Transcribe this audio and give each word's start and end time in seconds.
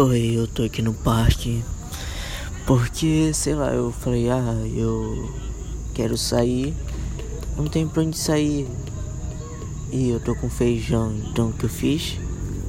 Oi, 0.00 0.34
eu 0.36 0.46
tô 0.46 0.62
aqui 0.62 0.80
no 0.80 0.94
parque 0.94 1.60
porque, 2.64 3.32
sei 3.34 3.56
lá, 3.56 3.72
eu 3.72 3.90
falei, 3.90 4.30
ah, 4.30 4.54
eu 4.72 5.28
quero 5.92 6.16
sair, 6.16 6.72
não 7.56 7.64
tem 7.64 7.84
pra 7.88 8.04
onde 8.04 8.16
sair. 8.16 8.68
E 9.90 10.10
eu 10.10 10.20
tô 10.20 10.36
com 10.36 10.48
feijão, 10.48 11.12
então 11.26 11.48
o 11.48 11.52
que 11.52 11.64
eu 11.64 11.68
fiz? 11.68 12.16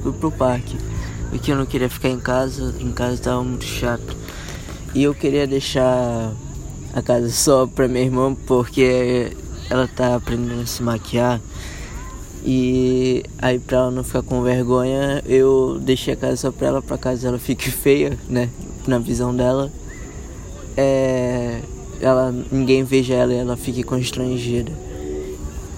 Fui 0.02 0.12
pro 0.12 0.32
parque. 0.32 0.76
Porque 1.28 1.52
eu 1.52 1.56
não 1.56 1.66
queria 1.66 1.88
ficar 1.88 2.08
em 2.08 2.18
casa, 2.18 2.74
em 2.80 2.90
casa 2.90 3.22
tava 3.22 3.44
muito 3.44 3.64
chato. 3.64 4.16
E 4.92 5.04
eu 5.04 5.14
queria 5.14 5.46
deixar 5.46 6.32
a 6.92 7.00
casa 7.00 7.30
só 7.30 7.64
pra 7.64 7.86
minha 7.86 8.06
irmã 8.06 8.34
porque 8.34 9.36
ela 9.70 9.86
tá 9.86 10.16
aprendendo 10.16 10.62
a 10.62 10.66
se 10.66 10.82
maquiar. 10.82 11.40
E 12.44 13.22
aí 13.38 13.58
pra 13.58 13.78
ela 13.78 13.90
não 13.90 14.02
ficar 14.02 14.22
com 14.22 14.42
vergonha, 14.42 15.22
eu 15.26 15.78
deixei 15.80 16.14
a 16.14 16.16
casa 16.16 16.36
só 16.36 16.52
pra 16.52 16.68
ela, 16.68 16.82
pra 16.82 16.96
caso 16.96 17.26
ela 17.26 17.38
fique 17.38 17.68
feia, 17.70 18.18
né? 18.28 18.48
Na 18.86 18.98
visão 18.98 19.34
dela. 19.34 19.70
É, 20.76 21.60
ela 22.00 22.32
ninguém 22.50 22.82
veja 22.82 23.14
ela 23.14 23.32
e 23.32 23.36
ela 23.36 23.56
fique 23.56 23.82
constrangida. 23.82 24.72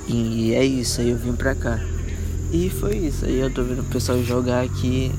E 0.06 0.54
é 0.54 0.64
isso, 0.64 1.00
aí 1.00 1.10
eu 1.10 1.16
vim 1.16 1.32
pra 1.32 1.54
cá. 1.54 1.80
E 2.52 2.68
foi 2.68 2.96
isso, 2.96 3.24
aí 3.24 3.38
eu 3.38 3.52
tô 3.52 3.62
vendo 3.62 3.80
o 3.80 3.84
pessoal 3.84 4.22
jogar 4.22 4.62
aqui. 4.62 5.10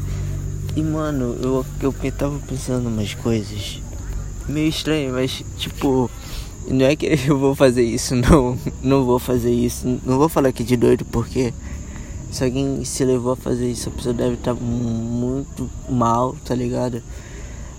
E 0.75 0.81
mano, 0.81 1.37
eu, 1.41 1.65
eu 1.81 1.93
tava 2.11 2.39
pensando 2.47 2.87
umas 2.87 3.13
coisas 3.13 3.81
meio 4.47 4.67
estranho, 4.67 5.13
mas 5.13 5.43
tipo, 5.57 6.09
não 6.67 6.85
é 6.85 6.95
que 6.95 7.07
eu 7.27 7.37
vou 7.37 7.55
fazer 7.55 7.83
isso, 7.83 8.15
não. 8.15 8.57
Não 8.81 9.05
vou 9.05 9.19
fazer 9.19 9.51
isso. 9.51 9.99
Não 10.05 10.17
vou 10.17 10.29
falar 10.29 10.49
aqui 10.49 10.63
de 10.63 10.77
doido, 10.77 11.05
porque 11.05 11.53
se 12.31 12.43
alguém 12.43 12.83
se 12.83 13.05
levou 13.05 13.33
a 13.33 13.35
fazer 13.35 13.69
isso, 13.69 13.89
a 13.89 13.91
pessoa 13.91 14.13
deve 14.13 14.35
estar 14.35 14.55
tá 14.55 14.59
muito 14.59 15.69
mal, 15.89 16.35
tá 16.45 16.55
ligado? 16.55 17.01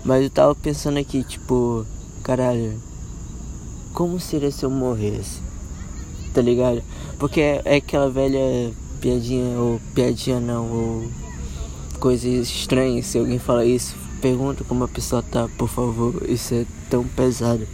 Mas 0.03 0.23
eu 0.23 0.29
tava 0.29 0.55
pensando 0.55 0.97
aqui, 0.97 1.23
tipo, 1.23 1.85
caralho, 2.23 2.79
como 3.93 4.19
seria 4.19 4.51
se 4.51 4.63
eu 4.63 4.69
morresse? 4.69 5.41
Tá 6.33 6.41
ligado? 6.41 6.83
Porque 7.17 7.41
é, 7.41 7.61
é 7.65 7.75
aquela 7.77 8.09
velha 8.09 8.71
piadinha, 9.01 9.57
ou 9.57 9.81
piadinha 9.93 10.39
não, 10.39 10.71
ou 10.71 11.07
coisa 11.99 12.27
estranha, 12.27 13.01
se 13.01 13.17
alguém 13.17 13.39
fala 13.39 13.65
isso, 13.65 13.95
pergunta 14.21 14.63
como 14.63 14.83
a 14.83 14.87
pessoa 14.87 15.23
tá, 15.23 15.49
por 15.57 15.67
favor, 15.67 16.23
isso 16.29 16.53
é 16.53 16.65
tão 16.89 17.03
pesado. 17.03 17.67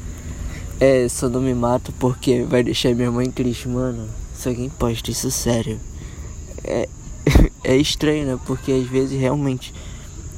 É, 0.82 1.08
só 1.08 1.30
não 1.30 1.40
me 1.40 1.54
mato 1.54 1.94
porque 2.00 2.42
vai 2.42 2.64
deixar 2.64 2.96
minha 2.96 3.12
mãe 3.12 3.30
triste, 3.30 3.68
mano. 3.68 4.10
Se 4.34 4.50
alguém 4.50 4.68
posta 4.68 5.12
isso 5.12 5.30
sério. 5.30 5.80
É, 6.64 6.90
é 7.64 7.78
estranho, 7.78 8.26
né? 8.26 8.40
Porque 8.48 8.72
às 8.72 8.88
vezes 8.88 9.20
realmente 9.20 9.72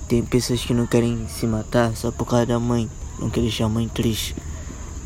tem 0.10 0.22
pessoas 0.22 0.60
que 0.60 0.74
não 0.74 0.86
querem 0.86 1.26
se 1.30 1.48
matar 1.48 1.96
só 1.96 2.12
por 2.12 2.26
causa 2.26 2.46
da 2.46 2.60
mãe. 2.60 2.90
Não 3.20 3.30
querem 3.30 3.48
deixar 3.48 3.68
a 3.68 3.70
mãe 3.70 3.88
triste. 3.88 4.36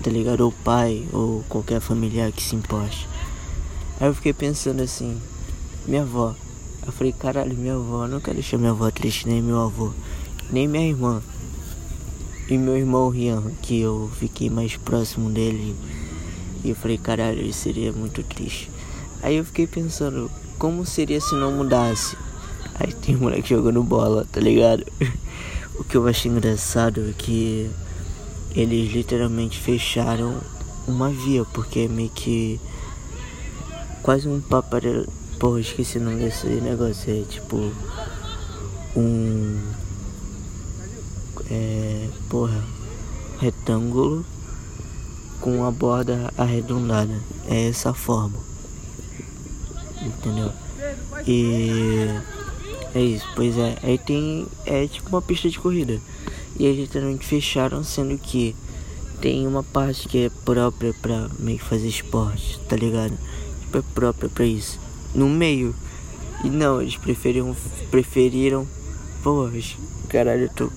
Tá 0.01 0.09
ligado? 0.09 0.41
Ou 0.41 0.51
pai, 0.51 1.07
ou 1.13 1.43
qualquer 1.47 1.81
familiar 1.81 2.31
que 2.31 2.41
se 2.41 2.55
imposte. 2.55 3.07
Aí 3.99 4.07
eu 4.07 4.15
fiquei 4.15 4.33
pensando 4.33 4.81
assim, 4.81 5.21
minha 5.85 6.01
avó. 6.01 6.33
Eu 6.83 6.91
falei, 6.91 7.13
caralho, 7.13 7.55
minha 7.55 7.75
avó, 7.75 8.07
não 8.07 8.19
quero 8.19 8.37
deixar 8.37 8.57
minha 8.57 8.71
avó 8.71 8.89
triste, 8.89 9.27
nem 9.27 9.43
meu 9.43 9.61
avô, 9.61 9.93
nem 10.49 10.67
minha 10.67 10.89
irmã. 10.89 11.21
E 12.49 12.57
meu 12.57 12.77
irmão 12.77 13.09
Rian, 13.09 13.43
que 13.61 13.81
eu 13.81 14.09
fiquei 14.17 14.49
mais 14.49 14.77
próximo 14.77 15.29
dele. 15.29 15.75
E 16.63 16.69
eu 16.69 16.75
falei, 16.75 16.97
caralho, 16.97 17.41
isso 17.41 17.59
seria 17.59 17.91
muito 17.91 18.23
triste. 18.23 18.71
Aí 19.21 19.35
eu 19.35 19.43
fiquei 19.43 19.67
pensando, 19.67 20.31
como 20.57 20.85
seria 20.85 21.19
se 21.19 21.35
não 21.35 21.51
mudasse? 21.51 22.15
Aí 22.75 22.93
tem 22.93 23.15
um 23.15 23.19
moleque 23.19 23.49
jogando 23.49 23.83
bola, 23.83 24.25
tá 24.31 24.39
ligado? 24.39 24.85
o 25.77 25.83
que 25.83 25.97
eu 25.97 26.07
achei 26.07 26.31
engraçado 26.31 27.09
é 27.09 27.13
que 27.17 27.69
eles 28.55 28.93
literalmente 28.93 29.59
fecharam 29.59 30.39
uma 30.87 31.09
via, 31.09 31.43
porque 31.45 31.81
é 31.81 31.87
meio 31.87 32.09
que 32.09 32.61
quase 34.01 34.27
um 34.27 34.39
paparel. 34.39 35.05
Porra, 35.37 35.59
esqueci 35.59 35.97
o 35.97 36.01
nome 36.01 36.23
desse 36.23 36.47
negócio. 36.47 37.11
É 37.11 37.23
tipo 37.29 37.71
um 38.95 39.59
é, 41.49 42.09
porra, 42.29 42.63
retângulo 43.39 44.25
com 45.39 45.63
a 45.65 45.71
borda 45.71 46.33
arredondada. 46.37 47.21
É 47.47 47.69
essa 47.69 47.93
forma. 47.93 48.37
Entendeu? 50.01 50.51
E 51.25 52.07
é 52.93 53.01
isso, 53.01 53.27
pois 53.35 53.57
é. 53.57 53.77
Aí 53.83 53.97
tem. 53.97 54.47
É 54.65 54.87
tipo 54.87 55.09
uma 55.09 55.21
pista 55.21 55.49
de 55.49 55.59
corrida. 55.59 55.99
E 56.59 56.65
eles 56.65 56.79
literalmente 56.79 57.25
fecharam, 57.25 57.83
sendo 57.83 58.17
que 58.17 58.55
tem 59.21 59.47
uma 59.47 59.63
parte 59.63 60.07
que 60.07 60.25
é 60.25 60.29
própria 60.43 60.93
pra 61.01 61.29
meio 61.39 61.59
que 61.59 61.65
fazer 61.65 61.87
esporte, 61.87 62.59
tá 62.67 62.75
ligado? 62.75 63.17
Tipo, 63.61 63.77
é 63.77 63.83
própria 63.93 64.29
pra 64.29 64.45
isso. 64.45 64.79
No 65.13 65.29
meio. 65.29 65.75
E 66.43 66.49
não, 66.49 66.81
eles 66.81 66.95
preferiram. 66.97 67.55
Preferiram. 67.91 68.67
Porra, 69.23 69.51
caralho, 70.09 70.43
eu 70.43 70.49
tô 70.49 70.71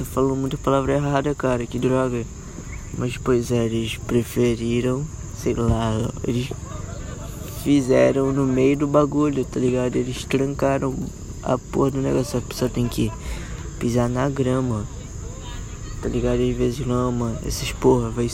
tô 0.00 0.04
falando 0.06 0.36
muita 0.36 0.56
palavra 0.56 0.94
errada, 0.94 1.34
cara, 1.34 1.66
que 1.66 1.78
droga. 1.78 2.24
Mas 2.96 3.18
pois 3.18 3.52
é, 3.52 3.66
eles 3.66 3.98
preferiram, 3.98 5.04
sei 5.36 5.52
lá, 5.52 6.10
eles 6.26 6.48
fizeram 7.62 8.32
no 8.32 8.46
meio 8.46 8.78
do 8.78 8.86
bagulho, 8.86 9.44
tá 9.44 9.60
ligado? 9.60 9.96
Eles 9.96 10.24
trancaram 10.24 10.94
a 11.42 11.58
porra 11.58 11.90
do 11.90 12.00
negócio, 12.00 12.38
a 12.38 12.42
pessoa 12.42 12.70
tem 12.70 12.88
que 12.88 13.12
pisar 13.78 14.08
na 14.08 14.28
grama, 14.30 14.86
tá 16.00 16.08
ligado? 16.08 16.40
Às 16.40 16.56
vezes 16.56 16.86
lama, 16.86 17.38
esses 17.44 17.72
porra, 17.72 18.08
vai. 18.08 18.30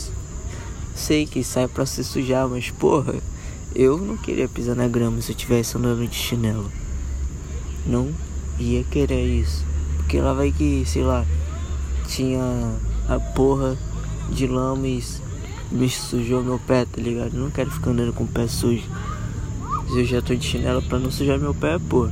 Sei 0.95 1.25
que 1.27 1.43
sai 1.43 1.67
pra 1.67 1.85
se 1.85 2.01
sujar, 2.03 2.47
mas 2.47 2.71
porra, 2.71 3.15
eu 3.75 3.97
não 3.97 4.15
queria 4.15 4.47
pisar 4.47 4.75
na 4.75 4.87
grama 4.87 5.21
se 5.21 5.33
eu 5.33 5.35
tivesse 5.35 5.77
andando 5.77 6.07
de 6.07 6.15
chinelo. 6.15 6.71
Não 7.85 8.09
ia 8.57 8.83
querer 8.85 9.25
isso. 9.25 9.65
Porque 9.97 10.19
lá 10.19 10.33
vai 10.33 10.51
que, 10.51 10.83
sei 10.85 11.03
lá, 11.03 11.25
tinha 12.07 12.41
a 13.07 13.19
porra 13.19 13.77
de 14.29 14.47
lama 14.47 14.87
e 14.87 15.03
me 15.71 15.89
sujou 15.89 16.43
meu 16.43 16.59
pé, 16.59 16.85
tá 16.85 17.01
ligado? 17.01 17.33
não 17.33 17.51
quero 17.51 17.69
ficar 17.69 17.91
andando 17.91 18.13
com 18.13 18.23
o 18.23 18.27
pé 18.27 18.47
sujo. 18.47 18.85
Eu 19.89 20.03
já 20.03 20.21
tô 20.21 20.35
de 20.35 20.45
chinelo 20.45 20.81
pra 20.81 20.99
não 20.99 21.11
sujar 21.11 21.39
meu 21.39 21.53
pé, 21.53 21.77
pô. 21.89 22.09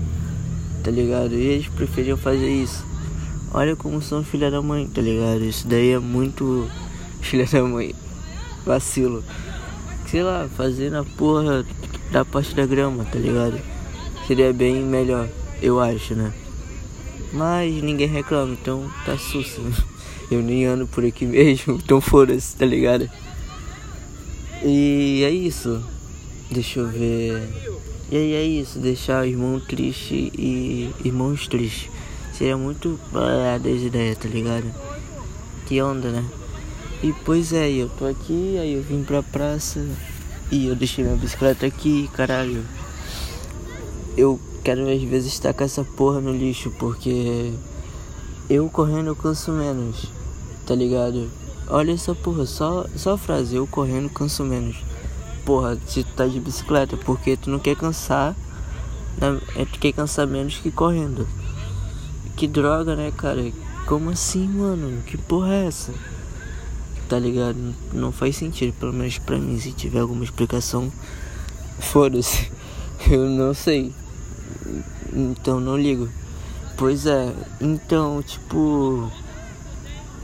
Tá 0.84 0.92
ligado? 0.92 1.34
E 1.34 1.42
eles 1.42 1.68
preferiam 1.68 2.18
fazer 2.18 2.50
isso. 2.50 2.86
Olha 3.54 3.76
como 3.76 4.02
são 4.02 4.24
filha 4.24 4.50
da 4.52 4.62
mãe, 4.62 4.88
tá 4.88 5.02
ligado? 5.02 5.44
Isso 5.44 5.68
daí 5.68 5.92
é 5.92 6.00
muito 6.00 6.70
filha 7.22 7.46
da 7.46 7.64
mãe. 7.64 7.94
Vacilo. 8.66 9.24
Sei 10.08 10.24
lá, 10.24 10.48
fazer 10.56 10.90
na 10.90 11.04
porra 11.04 11.66
da 12.12 12.24
parte 12.24 12.56
da 12.56 12.66
grama, 12.66 13.04
tá 13.06 13.20
ligado? 13.20 13.60
Seria 14.28 14.54
bem 14.54 14.82
melhor, 14.82 15.28
eu 15.62 15.80
acho, 15.80 16.16
né? 16.16 16.34
Mas 17.36 17.84
ninguém 17.84 18.08
reclama, 18.08 18.54
então 18.54 18.90
tá 19.06 19.18
susto. 19.18 19.62
Eu 20.32 20.42
nem 20.42 20.66
ando 20.66 20.88
por 20.88 21.06
aqui 21.06 21.26
mesmo, 21.26 21.76
então 21.84 22.00
foda-se, 22.00 22.56
tá 22.56 22.66
ligado? 22.66 23.10
E 24.64 25.22
é 25.24 25.30
isso. 25.30 25.84
Deixa 26.50 26.80
eu 26.80 26.88
ver. 26.88 27.48
E 28.10 28.16
aí 28.16 28.34
é 28.34 28.44
isso, 28.44 28.80
deixar 28.80 29.28
irmão 29.28 29.60
triste 29.60 30.32
e 30.38 30.90
irmãos 31.04 31.48
tristes. 31.48 31.90
Seria 32.34 32.56
muito 32.56 33.00
balada 33.12 33.68
as 33.68 33.82
ideias, 33.82 34.18
tá 34.18 34.28
ligado? 34.28 34.66
Que 35.66 35.82
onda, 35.82 36.10
né? 36.10 36.26
E 37.04 37.14
pois 37.26 37.52
é, 37.52 37.70
eu 37.70 37.90
tô 37.90 38.06
aqui, 38.06 38.58
aí 38.60 38.74
eu 38.74 38.82
vim 38.82 39.04
pra 39.04 39.22
praça 39.22 39.86
e 40.52 40.68
eu 40.68 40.76
deixei 40.76 41.04
minha 41.04 41.16
bicicleta 41.16 41.66
aqui, 41.66 42.10
caralho. 42.14 42.64
Eu 44.16 44.40
quero 44.66 44.90
às 44.90 45.04
vezes 45.04 45.40
com 45.40 45.64
essa 45.64 45.84
porra 45.84 46.20
no 46.20 46.36
lixo, 46.36 46.72
porque 46.80 47.54
eu 48.50 48.68
correndo 48.68 49.10
eu 49.10 49.16
canso 49.16 49.52
menos, 49.52 50.08
tá 50.66 50.74
ligado? 50.74 51.30
Olha 51.68 51.92
essa 51.92 52.16
porra, 52.16 52.48
só, 52.48 52.84
só 52.96 53.14
a 53.14 53.18
frase, 53.18 53.56
eu 53.56 53.68
correndo 53.68 54.10
canso 54.10 54.44
menos. 54.44 54.78
Porra, 55.46 55.78
se 55.86 56.04
tu 56.04 56.12
tá 56.14 56.26
de 56.26 56.40
bicicleta, 56.40 56.98
porque 56.98 57.38
tu 57.38 57.52
não 57.52 57.60
quer 57.60 57.76
cansar, 57.76 58.36
né? 59.20 59.40
tu 59.72 59.78
quer 59.78 59.92
cansar 59.92 60.26
menos 60.26 60.58
que 60.58 60.72
correndo. 60.72 61.28
Que 62.36 62.48
droga, 62.48 62.96
né, 62.96 63.14
cara? 63.16 63.52
Como 63.86 64.10
assim, 64.10 64.48
mano? 64.48 65.04
Que 65.04 65.16
porra 65.16 65.54
é 65.54 65.68
essa? 65.68 65.94
Tá 67.08 67.20
ligado? 67.20 67.76
Não 67.94 68.12
faz 68.12 68.36
sentido, 68.36 68.74
pelo 68.80 68.92
menos 68.92 69.20
pra 69.20 69.38
mim. 69.38 69.60
Se 69.60 69.72
tiver 69.74 70.00
alguma 70.00 70.24
explicação, 70.24 70.92
foda-se. 71.80 72.52
Eu 73.08 73.30
não 73.30 73.54
sei. 73.54 73.94
Então 75.14 75.60
não 75.60 75.78
ligo. 75.78 76.10
Pois 76.78 77.06
é, 77.06 77.34
então, 77.62 78.22
tipo. 78.22 79.12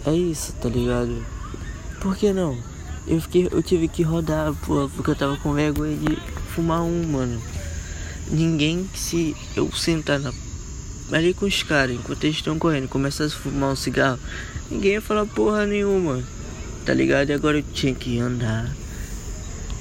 É 0.06 0.14
isso, 0.14 0.54
tá 0.54 0.68
ligado? 0.68 1.24
Por 2.02 2.16
que 2.16 2.34
não? 2.34 2.58
Eu, 3.08 3.22
fiquei, 3.22 3.48
eu 3.52 3.62
tive 3.64 3.88
que 3.88 4.04
rodar, 4.04 4.54
pô, 4.66 4.90
porque 4.96 5.12
eu 5.12 5.16
tava 5.16 5.38
com 5.38 5.54
vergonha 5.54 5.96
de 5.96 6.16
fumar 6.54 6.82
um, 6.82 7.08
mano. 7.08 7.42
Ninguém, 8.30 8.90
se 8.94 9.36
eu 9.56 9.72
sentar 9.72 10.20
na, 10.20 10.34
ali 11.12 11.34
com 11.34 11.46
os 11.46 11.64
caras, 11.64 11.96
enquanto 11.96 12.24
eles 12.24 12.38
estão 12.38 12.58
correndo, 12.58 12.88
começasse 12.88 13.36
a 13.36 13.38
fumar 13.38 13.72
um 13.72 13.76
cigarro, 13.76 14.20
ninguém 14.70 14.94
ia 14.94 15.02
falar 15.02 15.26
porra 15.26 15.66
nenhuma, 15.66 16.24
tá 16.86 16.94
ligado? 16.94 17.30
E 17.30 17.34
agora 17.34 17.60
eu 17.60 17.64
tinha 17.74 17.94
que 17.94 18.20
andar 18.20 18.72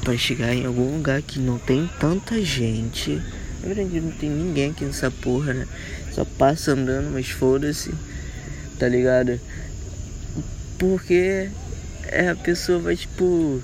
para 0.03 0.17
chegar 0.17 0.55
em 0.55 0.67
algum 0.67 0.97
lugar 0.97 1.23
que 1.23 1.39
não 1.39 1.59
tem 1.59 1.89
tanta 1.99 2.43
gente. 2.43 3.21
Na 3.62 3.75
verdade, 3.75 4.01
não 4.01 4.11
tem 4.12 4.31
ninguém 4.31 4.71
aqui 4.71 4.85
nessa 4.85 5.11
porra, 5.11 5.53
né? 5.53 5.67
Só 6.12 6.25
passa 6.25 6.73
andando, 6.73 7.11
mas 7.12 7.29
foda-se, 7.29 7.93
tá 8.79 8.89
ligado? 8.89 9.39
Porque 10.79 11.51
é, 12.07 12.31
a 12.31 12.37
pessoa 12.37 12.79
vai 12.79 12.97
tipo, 12.97 13.61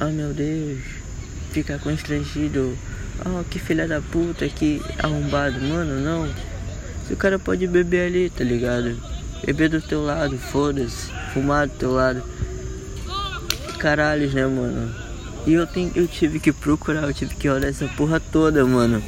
oh 0.00 0.10
meu 0.10 0.34
Deus, 0.34 0.80
ficar 1.52 1.78
constrangido. 1.78 2.76
Oh, 3.24 3.42
que 3.44 3.58
filha 3.58 3.88
da 3.88 4.02
puta, 4.02 4.46
que 4.46 4.82
arrombado. 4.98 5.58
Mano, 5.60 5.98
não. 6.00 6.28
Se 7.06 7.14
o 7.14 7.16
cara 7.16 7.38
pode 7.38 7.66
beber 7.66 8.08
ali, 8.08 8.28
tá 8.28 8.44
ligado? 8.44 9.00
Beber 9.44 9.70
do 9.70 9.80
teu 9.80 10.04
lado, 10.04 10.36
foda-se. 10.36 11.10
Fumar 11.32 11.66
do 11.66 11.74
teu 11.74 11.92
lado. 11.92 12.22
Caralhos, 13.78 14.34
né, 14.34 14.46
mano? 14.46 15.05
E 15.46 15.52
eu, 15.52 15.66
tenho, 15.66 15.92
eu 15.94 16.08
tive 16.08 16.40
que 16.40 16.52
procurar, 16.52 17.04
eu 17.04 17.14
tive 17.14 17.36
que 17.36 17.48
olhar 17.48 17.68
essa 17.68 17.86
porra 17.88 18.18
toda, 18.18 18.66
mano. 18.66 19.00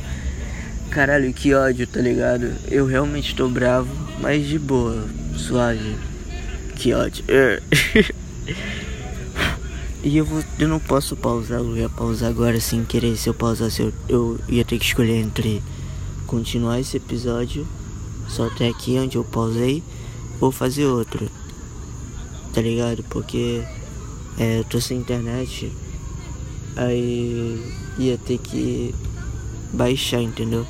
Caralho, 0.88 1.32
que 1.34 1.52
ódio, 1.52 1.86
tá 1.86 2.00
ligado? 2.00 2.54
Eu 2.70 2.86
realmente 2.86 3.34
tô 3.34 3.48
bravo, 3.48 3.88
mas 4.20 4.46
de 4.46 4.58
boa, 4.58 5.04
suave. 5.36 5.96
Que 6.76 6.94
ódio. 6.94 7.24
e 10.04 10.16
eu, 10.16 10.24
vou, 10.24 10.44
eu 10.60 10.68
não 10.68 10.78
posso 10.78 11.16
pausar, 11.16 11.58
eu 11.58 11.76
ia 11.76 11.88
pausar 11.88 12.30
agora 12.30 12.60
sem 12.60 12.84
querer. 12.84 13.16
Se 13.16 13.28
eu 13.28 13.34
pausasse, 13.34 13.82
eu, 13.82 13.92
eu 14.08 14.40
ia 14.48 14.64
ter 14.64 14.78
que 14.78 14.84
escolher 14.84 15.16
entre 15.16 15.60
continuar 16.26 16.78
esse 16.78 16.96
episódio 16.96 17.66
só 18.28 18.46
até 18.46 18.68
aqui 18.68 18.96
onde 18.98 19.16
eu 19.16 19.24
pausei 19.24 19.82
ou 20.40 20.52
fazer 20.52 20.86
outro. 20.86 21.28
Tá 22.54 22.60
ligado? 22.60 23.02
Porque 23.10 23.62
é, 24.38 24.60
eu 24.60 24.64
tô 24.64 24.80
sem 24.80 24.98
internet. 24.98 25.72
Aí 26.78 27.60
ia 27.98 28.16
ter 28.16 28.38
que 28.38 28.94
baixar, 29.72 30.20
entendeu? 30.20 30.64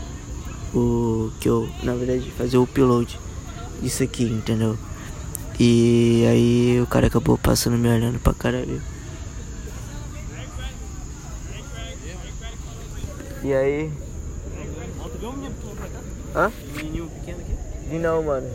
O 0.75 1.31
que 1.39 1.47
eu, 1.47 1.69
na 1.83 1.95
verdade, 1.95 2.31
fazer 2.31 2.57
o 2.57 2.63
upload 2.63 3.19
disso 3.83 4.03
aqui, 4.03 4.25
entendeu? 4.25 4.79
E 5.61 6.25
aí 6.27 6.81
o 6.81 6.87
cara 6.87 7.09
acabou 7.09 7.37
passando 7.37 7.77
me 7.77 7.89
olhando 7.89 8.19
pra 8.21 8.33
caralho. 8.33 8.81
E 13.45 13.53
aí? 13.53 13.93
Hã? 16.35 16.51
Vi 17.91 17.99
não, 17.99 18.23
mano. 18.23 18.49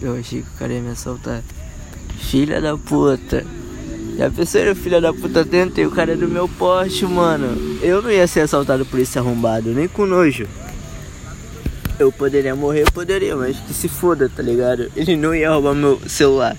Eu 0.00 0.16
achei 0.16 0.40
que 0.40 0.48
o 0.48 0.58
cara 0.58 0.72
ia 0.72 0.80
me 0.80 0.90
assaltar. 0.90 1.42
Filha 2.18 2.62
da 2.62 2.78
puta. 2.78 3.44
Já 4.22 4.30
pensou, 4.30 4.74
filha 4.76 5.00
da 5.00 5.12
puta, 5.12 5.44
tentei 5.44 5.84
o 5.84 5.90
cara 5.90 6.16
do 6.16 6.28
meu 6.28 6.48
poste, 6.48 7.04
mano. 7.04 7.80
Eu 7.82 8.00
não 8.00 8.08
ia 8.08 8.24
ser 8.28 8.42
assaltado 8.42 8.86
por 8.86 9.00
esse 9.00 9.18
arrombado, 9.18 9.70
nem 9.70 9.88
com 9.88 10.06
nojo. 10.06 10.46
Eu 11.98 12.12
poderia 12.12 12.54
morrer, 12.54 12.84
poderia, 12.92 13.34
mas 13.34 13.56
que 13.56 13.74
se 13.74 13.88
foda, 13.88 14.28
tá 14.28 14.40
ligado? 14.40 14.92
Ele 14.94 15.16
não 15.16 15.34
ia 15.34 15.50
roubar 15.50 15.74
meu 15.74 16.00
celular. 16.06 16.56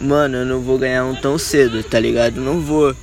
Mano, 0.00 0.36
eu 0.36 0.46
não 0.46 0.60
vou 0.60 0.78
ganhar 0.78 1.04
um 1.04 1.16
tão 1.16 1.36
cedo, 1.36 1.82
tá 1.82 1.98
ligado? 1.98 2.40
Não 2.40 2.60
vou. 2.60 2.94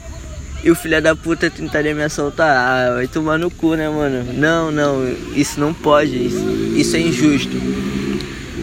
E 0.63 0.71
o 0.71 0.75
filho 0.75 1.01
da 1.01 1.13
puta 1.13 1.49
tentaria 1.49 1.93
me 1.93 2.03
assaltar. 2.03 2.55
Ah, 2.55 2.93
vai 2.93 3.09
tomar 3.09 3.37
no 3.37 3.51
cu, 3.51 3.75
né, 3.75 3.89
mano? 3.89 4.23
Não, 4.35 4.71
não, 4.71 5.05
isso 5.35 5.59
não 5.59 5.73
pode. 5.73 6.15
Isso, 6.15 6.49
isso 6.77 6.95
é 6.95 6.99
injusto. 7.01 7.57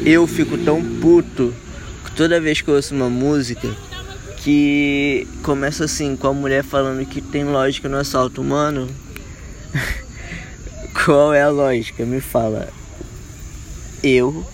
Eu 0.07 0.27
fico 0.27 0.57
tão 0.57 0.83
puto 0.83 1.53
toda 2.17 2.41
vez 2.41 2.63
que 2.63 2.69
eu 2.69 2.77
ouço 2.77 2.95
uma 2.95 3.11
música 3.11 3.69
que 4.43 5.27
começa 5.43 5.85
assim, 5.85 6.17
com 6.17 6.29
a 6.29 6.33
mulher 6.33 6.65
falando 6.65 7.07
que 7.07 7.21
tem 7.21 7.45
lógica 7.45 7.89
no 7.89 7.97
assalto 7.97 8.41
humano. 8.41 8.89
Qual 11.05 11.33
é 11.33 11.43
a 11.43 11.49
lógica? 11.49 12.05
Me 12.05 12.21
fala 12.21 12.69
eu 14.03 14.45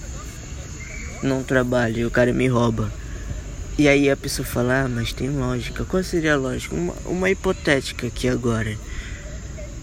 não 1.23 1.43
trabalho 1.43 2.06
o 2.06 2.11
cara 2.11 2.32
me 2.32 2.46
rouba. 2.46 2.93
E 3.79 3.88
aí 3.88 4.11
a 4.11 4.17
pessoa 4.17 4.46
fala, 4.46 4.82
ah, 4.82 4.88
mas 4.88 5.12
tem 5.12 5.31
lógica. 5.31 5.85
Qual 5.85 6.02
seria 6.02 6.34
a 6.34 6.37
lógica? 6.37 6.75
Uma, 6.75 6.94
uma 7.06 7.31
hipotética 7.31 8.08
aqui 8.08 8.29
agora. 8.29 8.76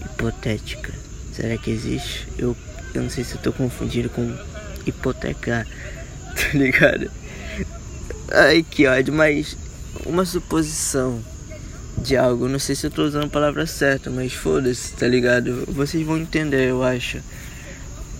Hipotética. 0.04 0.92
Será 1.32 1.56
que 1.56 1.70
existe? 1.70 2.28
Eu, 2.38 2.56
eu 2.94 3.02
não 3.02 3.10
sei 3.10 3.24
se 3.24 3.34
eu 3.34 3.40
tô 3.40 3.52
confundindo 3.52 4.08
com 4.10 4.36
hipotecar. 4.86 5.66
Tá 6.36 6.50
ligado? 6.52 7.10
Ai 8.30 8.62
que 8.62 8.86
ódio, 8.86 9.14
mas 9.14 9.56
uma 10.04 10.24
suposição 10.24 11.20
de 11.98 12.16
algo. 12.16 12.48
Não 12.48 12.58
sei 12.58 12.74
se 12.74 12.86
eu 12.86 12.90
tô 12.90 13.04
usando 13.04 13.24
a 13.24 13.28
palavra 13.28 13.66
certa, 13.66 14.10
mas 14.10 14.32
foda-se, 14.32 14.92
tá 14.92 15.06
ligado? 15.06 15.64
Vocês 15.68 16.04
vão 16.04 16.18
entender, 16.18 16.68
eu 16.68 16.82
acho. 16.82 17.18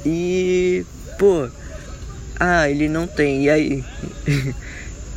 E 0.05 0.85
pô, 1.19 1.49
ah, 2.39 2.69
ele 2.71 2.89
não 2.89 3.07
tem, 3.07 3.45
e 3.45 3.51
aí? 3.51 3.85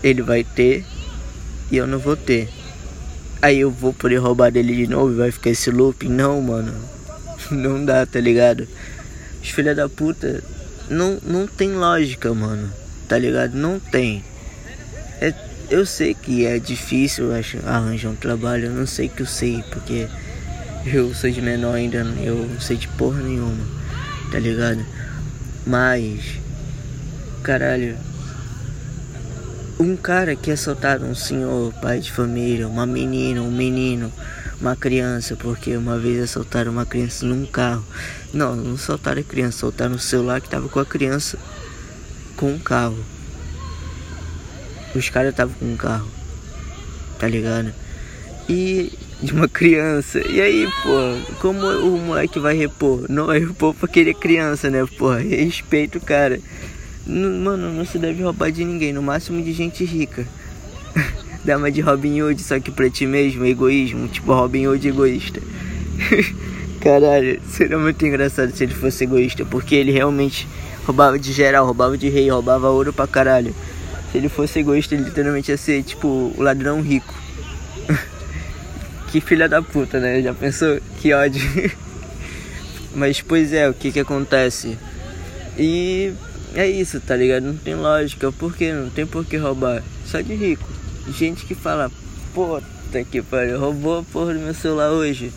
ele 0.04 0.22
vai 0.22 0.44
ter 0.44 0.86
e 1.72 1.78
eu 1.78 1.86
não 1.86 2.00
vou 2.00 2.16
ter. 2.16 2.50
Aí 3.42 3.60
eu 3.60 3.72
vou 3.72 3.94
poder 3.94 4.18
roubar 4.18 4.52
dele 4.52 4.76
de 4.76 4.88
novo 4.88 5.14
e 5.14 5.18
vai 5.18 5.32
ficar 5.32 5.52
esse 5.52 5.72
looping? 5.72 6.10
Não, 6.10 6.42
mano. 6.42 6.74
Não 7.50 7.84
dá, 7.84 8.06
tá 8.06 8.20
ligado? 8.20 8.68
Os 9.42 9.50
filha 9.50 9.74
da 9.74 9.88
puta 9.88 10.44
não, 10.90 11.20
não 11.24 11.48
tem 11.48 11.72
lógica, 11.74 12.34
mano. 12.34 12.72
Tá 13.08 13.18
ligado? 13.18 13.56
Não 13.56 13.80
tem. 13.80 14.24
É, 15.70 15.76
eu 15.76 15.86
sei 15.86 16.14
que 16.14 16.46
é 16.46 16.60
difícil 16.60 17.30
arranjar 17.66 18.10
um 18.10 18.16
trabalho. 18.16 18.66
Eu 18.66 18.74
não 18.74 18.88
sei 18.88 19.10
que 19.10 19.22
eu 19.22 19.26
sei, 19.26 19.64
porque 19.70 20.08
eu 20.86 21.14
sou 21.14 21.30
de 21.30 21.42
menor 21.42 21.76
ainda. 21.76 21.98
Eu 22.22 22.48
não 22.48 22.60
sei 22.60 22.78
de 22.78 22.88
porra 22.88 23.22
nenhuma. 23.22 23.66
Tá 24.32 24.40
ligado? 24.40 24.86
Mas, 25.66 26.40
caralho, 27.44 27.98
um 29.80 29.96
cara 29.96 30.36
que 30.36 30.52
assaltaram 30.52 31.10
um 31.10 31.16
senhor, 31.16 31.74
pai 31.82 32.00
de 32.00 32.12
família, 32.12 32.68
uma 32.68 32.86
menina, 32.86 33.42
um 33.42 33.52
menino, 33.52 34.12
uma 34.60 34.76
criança, 34.76 35.36
porque 35.36 35.76
uma 35.76 35.98
vez 35.98 36.22
assaltaram 36.22 36.72
uma 36.72 36.86
criança 36.86 37.26
num 37.26 37.46
carro. 37.46 37.84
Não, 38.34 38.56
não 38.56 38.76
assaltaram 38.76 39.22
a 39.22 39.24
criança, 39.24 39.58
assaltaram 39.58 39.96
o 39.96 40.00
celular 40.00 40.42
que 40.42 40.50
tava 40.50 40.70
com 40.70 40.80
a 40.80 40.86
criança 40.86 41.38
com 42.36 42.54
um 42.54 42.60
carro. 42.60 42.98
Os 44.96 45.10
caras 45.10 45.32
estavam 45.32 45.54
com 45.60 45.66
um 45.66 45.76
carro, 45.76 46.08
tá 47.20 47.28
ligado? 47.28 47.74
E 48.48 48.92
de 49.22 49.34
uma 49.34 49.48
criança. 49.48 50.20
E 50.28 50.42
aí, 50.42 50.68
pô, 50.84 51.36
como 51.40 51.68
o 51.68 51.98
moleque 51.98 52.40
vai 52.40 52.56
repor? 52.56 53.06
Não 53.10 53.28
vai 53.28 53.40
repor 53.40 53.74
porque 53.76 54.00
ele 54.00 54.12
é 54.12 54.14
criança, 54.14 54.70
né, 54.70 54.86
pô? 54.98 55.12
Respeito 55.12 55.98
o 55.98 56.02
cara. 56.02 56.40
Mano, 57.06 57.74
não 57.74 57.86
se 57.86 57.98
deve 57.98 58.24
roubar 58.24 58.52
de 58.52 58.64
ninguém, 58.64 58.94
no 58.94 59.02
máximo 59.02 59.42
de 59.42 59.52
gente 59.52 59.84
rica. 59.84 60.28
Dá 61.44 61.58
uma 61.58 61.72
de 61.72 61.82
Robin 61.82 62.22
Hood, 62.22 62.42
só 62.42 62.60
que 62.60 62.72
pra 62.72 62.90
ti 62.90 63.06
mesmo, 63.06 63.46
egoísmo, 63.46 64.08
tipo 64.08 64.34
Robin 64.34 64.68
Hood 64.68 64.88
egoísta. 64.88 65.42
Caralho, 66.80 67.42
seria 67.50 67.78
muito 67.78 68.06
engraçado 68.06 68.56
se 68.56 68.64
ele 68.64 68.74
fosse 68.74 69.04
egoísta, 69.04 69.44
porque 69.46 69.76
ele 69.76 69.92
realmente 69.92 70.48
roubava 70.86 71.20
de 71.20 71.34
geral, 71.34 71.66
roubava 71.66 71.98
de 71.98 72.10
rei, 72.10 72.30
roubava 72.30 72.70
ouro 72.70 72.94
pra 72.94 73.08
caralho. 73.08 73.54
Se 74.12 74.18
ele 74.18 74.30
fosse 74.30 74.60
egoísta, 74.60 74.96
ele 74.96 75.04
literalmente 75.04 75.52
ia 75.52 75.58
ser 75.58 75.84
tipo 75.84 76.08
o 76.36 76.42
ladrão 76.42 76.82
rico. 76.82 77.14
Que 79.12 79.20
filha 79.20 79.50
da 79.50 79.60
puta, 79.60 80.00
né? 80.00 80.22
Já 80.22 80.36
pensou? 80.36 80.80
Que 81.02 81.14
ódio. 81.14 81.42
Mas, 82.94 83.22
pois 83.22 83.52
é, 83.52 83.68
o 83.68 83.74
que 83.74 83.92
que 83.92 84.00
acontece? 84.00 84.78
E 85.58 86.14
é 86.54 86.68
isso, 86.68 87.00
tá 87.00 87.16
ligado? 87.16 87.44
Não 87.44 87.56
tem 87.56 87.74
lógica. 87.76 88.32
Por 88.32 88.56
que? 88.56 88.72
Não 88.72 88.90
tem 88.90 89.08
por 89.08 89.26
que 89.26 89.36
roubar. 89.36 89.84
Só 90.06 90.22
de 90.22 90.36
rico. 90.36 90.68
Gente 91.08 91.46
que 91.46 91.56
fala, 91.56 91.92
puta 92.34 93.04
que 93.04 93.22
pariu, 93.22 93.60
roubou 93.60 94.00
a 94.00 94.04
porra 94.04 94.34
do 94.34 94.40
meu 94.40 94.54
celular 94.54 94.92
hoje. 94.92 95.32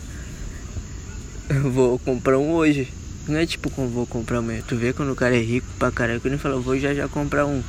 Eu 1.49 1.71
vou 1.71 1.99
comprar 1.99 2.37
um 2.37 2.51
hoje. 2.51 2.87
Não 3.27 3.39
é 3.39 3.45
tipo 3.45 3.69
como 3.69 3.87
vou 3.87 4.05
comprar 4.05 4.39
amanhã. 4.39 4.61
Tu 4.67 4.75
vê 4.75 4.93
quando 4.93 5.11
o 5.11 5.15
cara 5.15 5.35
é 5.35 5.41
rico 5.41 5.67
pra 5.79 5.91
caralho. 5.91 6.19
Quando 6.19 6.33
ele 6.33 6.41
fala, 6.41 6.59
vou 6.59 6.77
já 6.77 6.93
já 6.93 7.07
comprar 7.07 7.45
um 7.45 7.61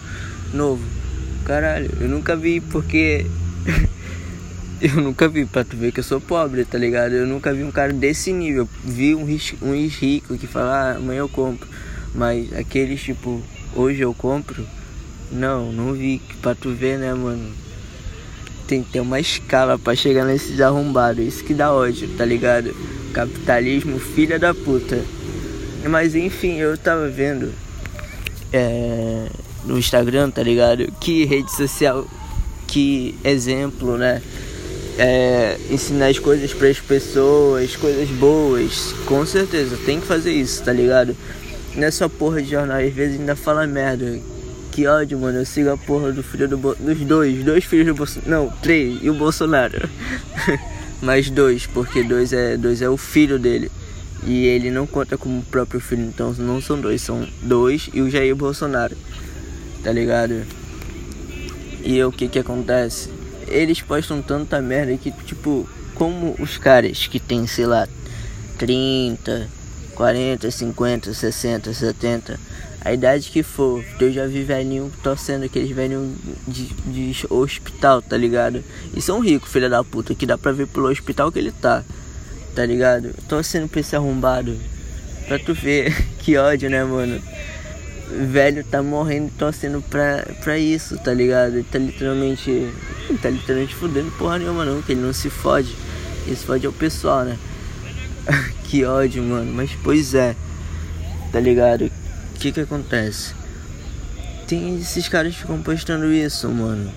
novo. 0.52 0.82
Caralho, 1.44 1.90
eu 2.00 2.08
nunca 2.08 2.36
vi 2.36 2.60
porque. 2.60 3.26
Eu 4.82 4.96
nunca 5.00 5.28
vi, 5.28 5.46
pra 5.46 5.64
tu 5.64 5.78
ver 5.78 5.92
que 5.92 6.00
eu 6.00 6.04
sou 6.04 6.20
pobre, 6.20 6.62
tá 6.62 6.76
ligado? 6.76 7.12
Eu 7.12 7.26
nunca 7.26 7.54
vi 7.54 7.64
um 7.64 7.70
cara 7.70 7.90
desse 7.90 8.30
nível. 8.34 8.68
Vi 8.84 9.14
um, 9.14 9.22
um 9.62 9.88
rico 9.88 10.36
que 10.36 10.46
fala, 10.46 10.74
ah, 10.74 10.96
amanhã 10.96 11.20
eu 11.20 11.28
compro. 11.28 11.66
Mas 12.14 12.52
aqueles 12.52 13.00
tipo, 13.00 13.42
hoje 13.74 14.02
eu 14.02 14.12
compro. 14.12 14.66
Não, 15.32 15.72
não 15.72 15.94
vi. 15.94 16.20
Pra 16.42 16.54
tu 16.54 16.74
ver, 16.74 16.98
né, 16.98 17.14
mano? 17.14 17.50
Tem 18.68 18.82
que 18.82 18.90
ter 18.90 19.00
uma 19.00 19.18
escala 19.18 19.78
pra 19.78 19.94
chegar 19.94 20.26
nesses 20.26 20.60
arrombados. 20.60 21.24
Isso 21.24 21.44
que 21.44 21.54
dá 21.54 21.72
ódio, 21.72 22.08
tá 22.18 22.26
ligado? 22.26 22.76
Capitalismo, 23.14 23.98
filha 23.98 24.38
da 24.38 24.52
puta. 24.52 25.02
Mas 25.88 26.14
enfim, 26.14 26.58
eu 26.58 26.76
tava 26.76 27.08
vendo 27.08 27.54
é, 28.56 29.26
no 29.64 29.78
Instagram, 29.78 30.30
tá 30.30 30.42
ligado? 30.42 30.90
Que 31.00 31.24
rede 31.24 31.50
social, 31.54 32.06
que 32.66 33.14
exemplo, 33.24 33.96
né? 33.96 34.22
É, 34.96 35.58
ensinar 35.70 36.06
as 36.06 36.18
coisas 36.18 36.52
para 36.52 36.68
as 36.68 36.78
pessoas, 36.78 37.74
coisas 37.74 38.08
boas, 38.10 38.94
com 39.06 39.26
certeza, 39.26 39.76
tem 39.84 40.00
que 40.00 40.06
fazer 40.06 40.32
isso, 40.32 40.62
tá 40.62 40.72
ligado? 40.72 41.16
Nessa 41.74 42.08
porra 42.08 42.40
de 42.40 42.50
jornal, 42.50 42.78
às 42.78 42.92
vezes 42.92 43.18
ainda 43.18 43.34
fala 43.34 43.66
merda. 43.66 44.20
Que 44.70 44.88
ódio, 44.88 45.18
mano. 45.18 45.38
Eu 45.38 45.46
sigo 45.46 45.70
a 45.70 45.76
porra 45.76 46.10
do 46.10 46.20
filho 46.20 46.48
do 46.48 46.58
Bo... 46.58 46.74
dos 46.74 46.98
dois, 46.98 47.44
dois 47.44 47.64
filhos 47.64 47.86
do 47.86 47.94
Bolsonaro. 47.94 48.30
Não, 48.30 48.48
três, 48.60 48.98
e 49.02 49.08
o 49.08 49.14
Bolsonaro. 49.14 49.88
Mais 51.00 51.30
dois, 51.30 51.66
porque 51.66 52.02
dois 52.02 52.32
é, 52.32 52.56
dois 52.56 52.82
é 52.82 52.88
o 52.88 52.96
filho 52.96 53.38
dele. 53.38 53.70
E 54.26 54.46
ele 54.46 54.70
não 54.70 54.86
conta 54.86 55.18
como 55.18 55.42
próprio 55.42 55.80
filho, 55.80 56.02
então 56.02 56.32
não 56.38 56.60
são 56.60 56.80
dois, 56.80 57.02
são 57.02 57.26
dois 57.42 57.88
e 57.92 58.00
o 58.00 58.10
Jair 58.10 58.34
Bolsonaro. 58.34 58.96
Tá 59.84 59.92
ligado? 59.92 60.44
E 61.84 62.02
o 62.02 62.10
que 62.10 62.26
que 62.26 62.38
acontece? 62.38 63.10
Eles 63.46 63.80
postam 63.80 64.20
tanta 64.20 64.60
merda 64.60 64.96
que, 64.96 65.12
tipo, 65.12 65.68
como 65.94 66.34
os 66.40 66.58
caras 66.58 67.06
que 67.06 67.20
tem, 67.20 67.46
sei 67.46 67.66
lá, 67.66 67.86
30, 68.58 69.48
40, 69.94 70.50
50, 70.50 71.14
60, 71.14 71.72
70, 71.72 72.40
a 72.80 72.92
idade 72.92 73.30
que 73.30 73.42
for, 73.42 73.84
eu 74.00 74.10
já 74.10 74.26
vi 74.26 74.42
velhinho 74.42 74.90
torcendo 75.02 75.44
aqueles 75.44 75.70
velhinhos 75.70 76.16
de, 76.48 76.64
de 76.64 77.26
hospital, 77.30 78.00
tá 78.02 78.16
ligado? 78.16 78.64
E 78.96 79.00
são 79.00 79.20
ricos, 79.20 79.52
filha 79.52 79.68
da 79.68 79.84
puta, 79.84 80.14
que 80.14 80.26
dá 80.26 80.36
pra 80.38 80.52
ver 80.52 80.66
pelo 80.66 80.88
hospital 80.88 81.30
que 81.30 81.38
ele 81.38 81.52
tá 81.52 81.84
tá 82.54 82.64
ligado? 82.64 83.14
Torcendo 83.28 83.68
pra 83.68 83.80
esse 83.80 83.96
arrombado. 83.96 84.56
Pra 85.26 85.38
tu 85.38 85.52
ver 85.52 85.94
que 86.20 86.36
ódio, 86.36 86.70
né, 86.70 86.84
mano? 86.84 87.20
Velho 88.08 88.64
tá 88.64 88.82
morrendo 88.82 89.30
torcendo 89.38 89.82
pra, 89.82 90.24
pra 90.42 90.58
isso, 90.58 90.98
tá 90.98 91.12
ligado? 91.12 91.54
Ele 91.54 91.66
tá 91.70 91.78
literalmente. 91.78 92.72
tá 93.22 93.30
literalmente 93.30 93.74
fudendo 93.74 94.10
porra 94.12 94.38
nenhuma 94.38 94.64
não, 94.64 94.82
que 94.82 94.92
ele 94.92 95.00
não 95.00 95.12
se 95.12 95.30
fode. 95.30 95.74
Isso 96.26 96.46
fode 96.46 96.64
é 96.64 96.68
o 96.68 96.72
pessoal, 96.72 97.24
né? 97.24 97.38
que 98.64 98.84
ódio, 98.84 99.22
mano. 99.22 99.52
Mas 99.52 99.70
pois 99.82 100.14
é, 100.14 100.34
tá 101.32 101.40
ligado? 101.40 101.86
O 101.86 102.38
que 102.38 102.52
que 102.52 102.60
acontece? 102.60 103.34
Tem 104.46 104.78
esses 104.78 105.08
caras 105.08 105.34
que 105.34 105.40
ficam 105.40 105.62
postando 105.62 106.12
isso, 106.12 106.48
mano. 106.48 106.90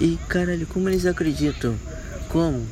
E 0.00 0.18
caralho, 0.28 0.66
como 0.66 0.88
eles 0.88 1.06
acreditam? 1.06 1.74
Como? 2.28 2.66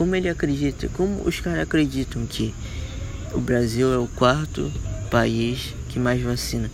como 0.00 0.16
ele 0.16 0.30
acredita, 0.30 0.88
como 0.94 1.20
os 1.26 1.40
caras 1.40 1.60
acreditam 1.60 2.24
que 2.24 2.54
o 3.34 3.38
Brasil 3.38 3.92
é 3.92 3.98
o 3.98 4.06
quarto 4.06 4.72
país 5.10 5.74
que 5.90 5.98
mais 5.98 6.22
vacina. 6.22 6.70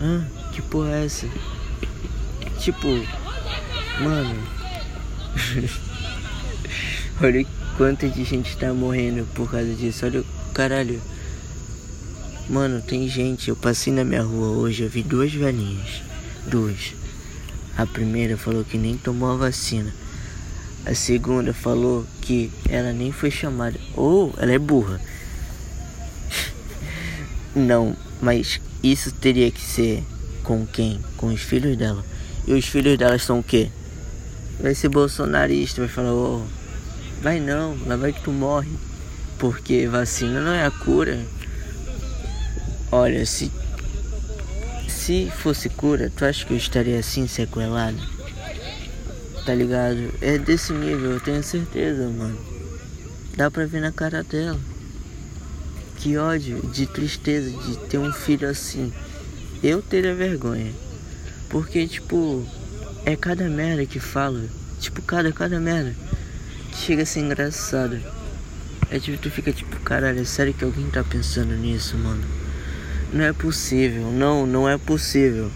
Ah, 0.00 0.24
que 0.52 0.62
porra 0.62 0.90
é 0.90 1.06
essa? 1.06 1.26
Tipo, 2.58 2.86
mano. 4.00 4.36
Olha 7.20 7.44
quanta 7.76 8.08
de 8.08 8.22
gente 8.22 8.56
tá 8.56 8.72
morrendo 8.72 9.26
por 9.34 9.50
causa 9.50 9.74
disso. 9.74 10.06
Olha, 10.06 10.24
caralho. 10.54 11.00
Mano, 12.48 12.80
tem 12.80 13.08
gente. 13.08 13.48
Eu 13.48 13.56
passei 13.56 13.92
na 13.92 14.04
minha 14.04 14.22
rua 14.22 14.48
hoje, 14.50 14.84
eu 14.84 14.88
vi 14.88 15.02
duas 15.02 15.32
velhinhas. 15.32 16.02
Duas. 16.46 16.94
A 17.76 17.84
primeira 17.86 18.36
falou 18.36 18.64
que 18.64 18.78
nem 18.78 18.96
tomou 18.96 19.32
a 19.32 19.36
vacina. 19.36 19.92
A 20.86 20.94
segunda 20.94 21.52
falou 21.52 22.06
que 22.20 22.52
ela 22.68 22.92
nem 22.92 23.10
foi 23.10 23.30
chamada. 23.32 23.78
Ou 23.94 24.32
ela 24.38 24.52
é 24.52 24.58
burra. 24.58 25.00
Não, 27.54 27.96
mas 28.22 28.60
isso 28.82 29.12
teria 29.12 29.50
que 29.50 29.60
ser 29.60 30.04
com 30.42 30.66
quem? 30.66 31.00
Com 31.16 31.28
os 31.28 31.40
filhos 31.40 31.76
dela. 31.76 32.04
E 32.46 32.52
os 32.52 32.64
filhos 32.66 32.96
dela 32.96 33.18
são 33.18 33.40
o 33.40 33.42
quê? 33.42 33.70
Vai 34.60 34.74
ser 34.74 34.88
bolsonarista, 34.88 35.80
vai 35.80 35.88
falar, 35.88 36.12
oh, 36.12 36.42
vai 37.22 37.40
não, 37.40 37.76
lá 37.86 37.96
vai 37.96 38.12
que 38.12 38.22
tu 38.22 38.32
morre. 38.32 38.70
Porque 39.38 39.86
vacina 39.86 40.40
não 40.40 40.52
é 40.52 40.64
a 40.64 40.70
cura. 40.70 41.24
Olha, 42.90 43.24
se 43.24 43.52
se 44.88 45.30
fosse 45.30 45.68
cura, 45.68 46.12
tu 46.14 46.24
acha 46.24 46.44
que 46.44 46.52
eu 46.52 46.56
estaria 46.56 46.98
assim 46.98 47.26
sequelado? 47.26 48.18
tá 49.48 49.54
ligado? 49.54 50.12
É 50.20 50.36
desse 50.36 50.74
nível, 50.74 51.12
eu 51.12 51.20
tenho 51.20 51.42
certeza, 51.42 52.06
mano. 52.10 52.38
Dá 53.34 53.50
pra 53.50 53.64
ver 53.64 53.80
na 53.80 53.90
cara 53.90 54.22
dela. 54.22 54.60
Que 55.98 56.16
ódio, 56.16 56.60
de 56.72 56.86
tristeza 56.86 57.50
de 57.50 57.76
ter 57.88 57.98
um 57.98 58.12
filho 58.12 58.48
assim. 58.48 58.92
Eu 59.62 59.82
teria 59.82 60.14
vergonha. 60.14 60.72
Porque, 61.48 61.86
tipo, 61.86 62.46
é 63.04 63.16
cada 63.16 63.48
merda 63.48 63.84
que 63.84 63.98
fala. 63.98 64.44
Tipo, 64.80 65.02
cada, 65.02 65.32
cada 65.32 65.58
merda. 65.58 65.94
Chega 66.74 67.02
a 67.02 67.06
ser 67.06 67.20
engraçado. 67.20 68.00
É 68.90 68.98
tipo, 68.98 69.18
tu 69.18 69.30
fica 69.30 69.52
tipo, 69.52 69.78
caralho, 69.80 70.20
é 70.20 70.24
sério 70.24 70.54
que 70.54 70.64
alguém 70.64 70.88
tá 70.90 71.04
pensando 71.04 71.54
nisso, 71.54 71.96
mano? 71.96 72.24
Não 73.12 73.24
é 73.24 73.32
possível, 73.32 74.10
não, 74.12 74.46
não 74.46 74.68
é 74.68 74.78
possível. 74.78 75.50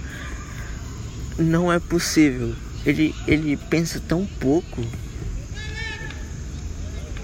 Não 1.39 1.73
é 1.73 1.79
possível 1.79 2.55
ele, 2.85 3.15
ele 3.27 3.57
pensa 3.57 4.01
tão 4.01 4.27
pouco, 4.27 4.85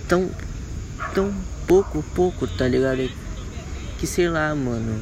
tão, 0.06 0.30
tão 1.14 1.34
pouco, 1.68 2.02
pouco, 2.14 2.48
tá 2.48 2.66
ligado? 2.66 3.08
Que 3.98 4.06
sei 4.06 4.28
lá, 4.28 4.54
mano, 4.54 5.00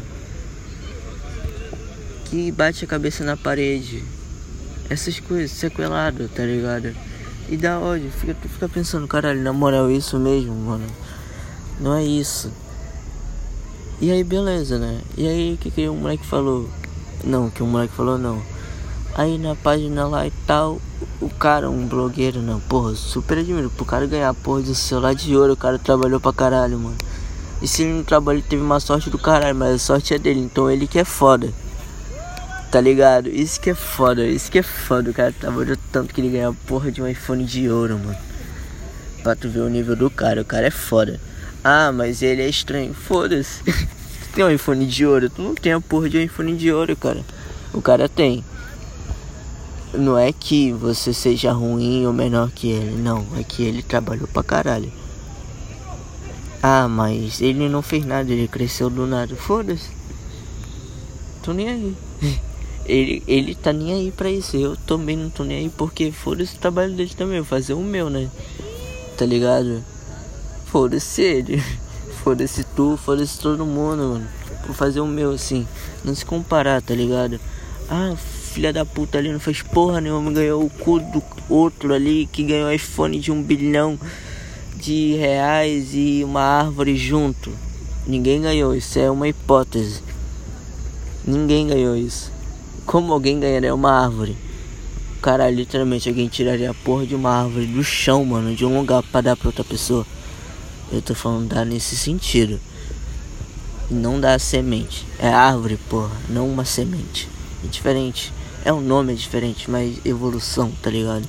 que 2.26 2.52
bate 2.52 2.84
a 2.84 2.88
cabeça 2.88 3.24
na 3.24 3.36
parede, 3.36 4.04
essas 4.90 5.18
coisas, 5.20 5.52
sequelado, 5.52 6.28
tá 6.28 6.44
ligado? 6.44 6.94
E 7.48 7.56
dá 7.56 7.78
ódio, 7.78 8.10
fica, 8.10 8.34
tu 8.34 8.48
fica 8.48 8.68
pensando, 8.68 9.06
caralho, 9.06 9.40
na 9.40 9.52
moral, 9.52 9.90
isso 9.90 10.18
mesmo, 10.18 10.52
mano, 10.52 10.86
não 11.80 11.94
é 11.94 12.04
isso. 12.04 12.52
E 14.00 14.10
aí, 14.10 14.24
beleza, 14.24 14.78
né? 14.78 15.00
E 15.16 15.26
aí, 15.26 15.54
o 15.54 15.56
que, 15.56 15.70
que 15.70 15.88
o 15.88 15.94
moleque 15.94 16.26
falou? 16.26 16.68
Não, 17.24 17.48
que 17.48 17.62
o 17.62 17.66
moleque 17.66 17.94
falou 17.94 18.18
não 18.18 18.55
Aí 19.18 19.38
na 19.38 19.54
página 19.54 20.06
lá 20.06 20.26
e 20.26 20.32
tal, 20.46 20.78
o 21.22 21.30
cara, 21.30 21.70
um 21.70 21.86
blogueiro, 21.86 22.42
não, 22.42 22.60
porra, 22.60 22.94
super 22.94 23.38
admiro. 23.38 23.70
Pro 23.70 23.86
cara 23.86 24.06
ganhar 24.06 24.34
porra 24.34 24.62
de 24.62 24.74
celular 24.74 25.14
de 25.14 25.34
ouro, 25.34 25.54
o 25.54 25.56
cara 25.56 25.78
trabalhou 25.78 26.20
pra 26.20 26.34
caralho, 26.34 26.78
mano. 26.78 26.96
E 27.62 27.66
se 27.66 27.82
ele 27.82 27.94
não 27.94 28.04
trabalhou, 28.04 28.42
teve 28.42 28.60
uma 28.60 28.78
sorte 28.78 29.08
do 29.08 29.18
caralho, 29.18 29.56
mas 29.56 29.74
a 29.76 29.78
sorte 29.78 30.12
é 30.12 30.18
dele, 30.18 30.40
então 30.40 30.70
ele 30.70 30.86
que 30.86 30.98
é 30.98 31.04
foda. 31.04 31.50
Tá 32.70 32.78
ligado? 32.78 33.30
Isso 33.30 33.58
que 33.58 33.70
é 33.70 33.74
foda, 33.74 34.26
isso 34.26 34.52
que 34.52 34.58
é 34.58 34.62
foda. 34.62 35.10
O 35.10 35.14
cara 35.14 35.32
trabalhou 35.32 35.78
tanto 35.90 36.12
que 36.12 36.20
ele 36.20 36.28
ganhou 36.28 36.54
porra 36.66 36.92
de 36.92 37.00
um 37.00 37.08
iPhone 37.08 37.42
de 37.42 37.70
ouro, 37.70 37.98
mano. 37.98 38.18
Pra 39.22 39.34
tu 39.34 39.48
ver 39.48 39.60
o 39.60 39.70
nível 39.70 39.96
do 39.96 40.10
cara, 40.10 40.42
o 40.42 40.44
cara 40.44 40.66
é 40.66 40.70
foda. 40.70 41.18
Ah, 41.64 41.90
mas 41.90 42.20
ele 42.20 42.42
é 42.42 42.48
estranho. 42.50 42.92
Foda-se. 42.92 43.62
tu 43.64 44.28
tem 44.36 44.44
um 44.44 44.50
iPhone 44.50 44.86
de 44.86 45.06
ouro, 45.06 45.30
tu 45.30 45.40
não 45.40 45.54
tem 45.54 45.72
a 45.72 45.80
porra 45.80 46.10
de 46.10 46.18
um 46.18 46.20
iPhone 46.20 46.54
de 46.54 46.70
ouro, 46.70 46.94
cara. 46.94 47.24
O 47.72 47.80
cara 47.80 48.10
tem 48.10 48.44
não 49.98 50.18
é 50.18 50.32
que 50.32 50.72
você 50.72 51.12
seja 51.12 51.52
ruim 51.52 52.06
ou 52.06 52.12
menor 52.12 52.50
que 52.50 52.70
ele, 52.70 52.96
não, 52.96 53.26
é 53.36 53.42
que 53.42 53.62
ele 53.62 53.82
trabalhou 53.82 54.28
pra 54.28 54.42
caralho. 54.42 54.92
Ah, 56.62 56.88
mas 56.88 57.40
ele 57.40 57.68
não 57.68 57.82
fez 57.82 58.04
nada, 58.04 58.32
ele 58.32 58.48
cresceu 58.48 58.90
do 58.90 59.06
nada. 59.06 59.36
Foda-se. 59.36 59.90
Tô 61.42 61.52
nem 61.52 61.68
aí. 61.68 61.96
Ele, 62.88 63.20
ele 63.26 63.56
tá 63.56 63.72
nem 63.72 63.92
aí 63.92 64.12
pra 64.12 64.30
isso. 64.30 64.56
Eu 64.56 64.76
também 64.76 65.16
não 65.16 65.28
tô 65.28 65.42
nem 65.42 65.58
aí 65.58 65.68
porque 65.68 66.12
foda-se 66.12 66.54
o 66.54 66.60
trabalho 66.60 66.94
dele 66.94 67.12
também. 67.16 67.40
Vou 67.40 67.44
fazer 67.44 67.74
o 67.74 67.82
meu, 67.82 68.08
né? 68.08 68.30
Tá 69.18 69.26
ligado? 69.26 69.82
Foda-se 70.66 71.20
ele. 71.20 71.60
Foda-se 72.22 72.62
tu, 72.62 72.96
foda-se 72.96 73.40
todo 73.40 73.66
mundo, 73.66 74.02
mano. 74.02 74.28
Vou 74.64 74.74
fazer 74.74 75.00
o 75.00 75.06
meu 75.06 75.32
assim. 75.32 75.66
Não 76.04 76.14
se 76.14 76.24
comparar, 76.24 76.80
tá 76.80 76.94
ligado? 76.94 77.40
Ah, 77.88 78.14
filha 78.56 78.72
da 78.72 78.86
puta 78.86 79.18
ali 79.18 79.30
não 79.30 79.38
fez 79.38 79.60
porra 79.60 80.00
nenhuma, 80.00 80.32
ganhou 80.32 80.64
o 80.64 80.70
cu 80.70 80.98
do 80.98 81.22
outro 81.46 81.92
ali 81.92 82.26
que 82.32 82.42
ganhou 82.42 82.72
iPhone 82.72 83.20
de 83.20 83.30
um 83.30 83.42
bilhão 83.42 84.00
de 84.74 85.14
reais 85.16 85.90
e 85.92 86.22
uma 86.24 86.40
árvore 86.40 86.96
junto. 86.96 87.52
Ninguém 88.06 88.40
ganhou, 88.40 88.74
isso 88.74 88.98
é 88.98 89.10
uma 89.10 89.28
hipótese. 89.28 90.00
Ninguém 91.22 91.66
ganhou 91.66 91.94
isso. 91.94 92.32
Como 92.86 93.12
alguém 93.12 93.38
ganharia 93.38 93.74
uma 93.74 93.92
árvore? 93.92 94.34
Cara, 95.20 95.50
literalmente 95.50 96.08
alguém 96.08 96.26
tiraria 96.26 96.70
a 96.70 96.74
porra 96.74 97.04
de 97.04 97.14
uma 97.14 97.42
árvore 97.42 97.66
do 97.66 97.84
chão, 97.84 98.24
mano, 98.24 98.56
de 98.56 98.64
um 98.64 98.78
lugar 98.78 99.02
para 99.02 99.20
dar 99.20 99.36
pra 99.36 99.48
outra 99.48 99.64
pessoa. 99.64 100.06
Eu 100.90 101.02
tô 101.02 101.14
falando 101.14 101.50
dar 101.50 101.66
nesse 101.66 101.94
sentido. 101.94 102.58
Não 103.90 104.18
dá 104.18 104.38
semente. 104.38 105.06
É 105.18 105.28
árvore, 105.28 105.78
porra, 105.90 106.16
não 106.30 106.48
uma 106.48 106.64
semente. 106.64 107.28
É 107.62 107.68
diferente. 107.68 108.32
É 108.66 108.72
um 108.72 108.80
nome 108.80 109.14
diferente, 109.14 109.70
mas 109.70 110.04
evolução, 110.04 110.72
tá 110.82 110.90
ligado? 110.90 111.22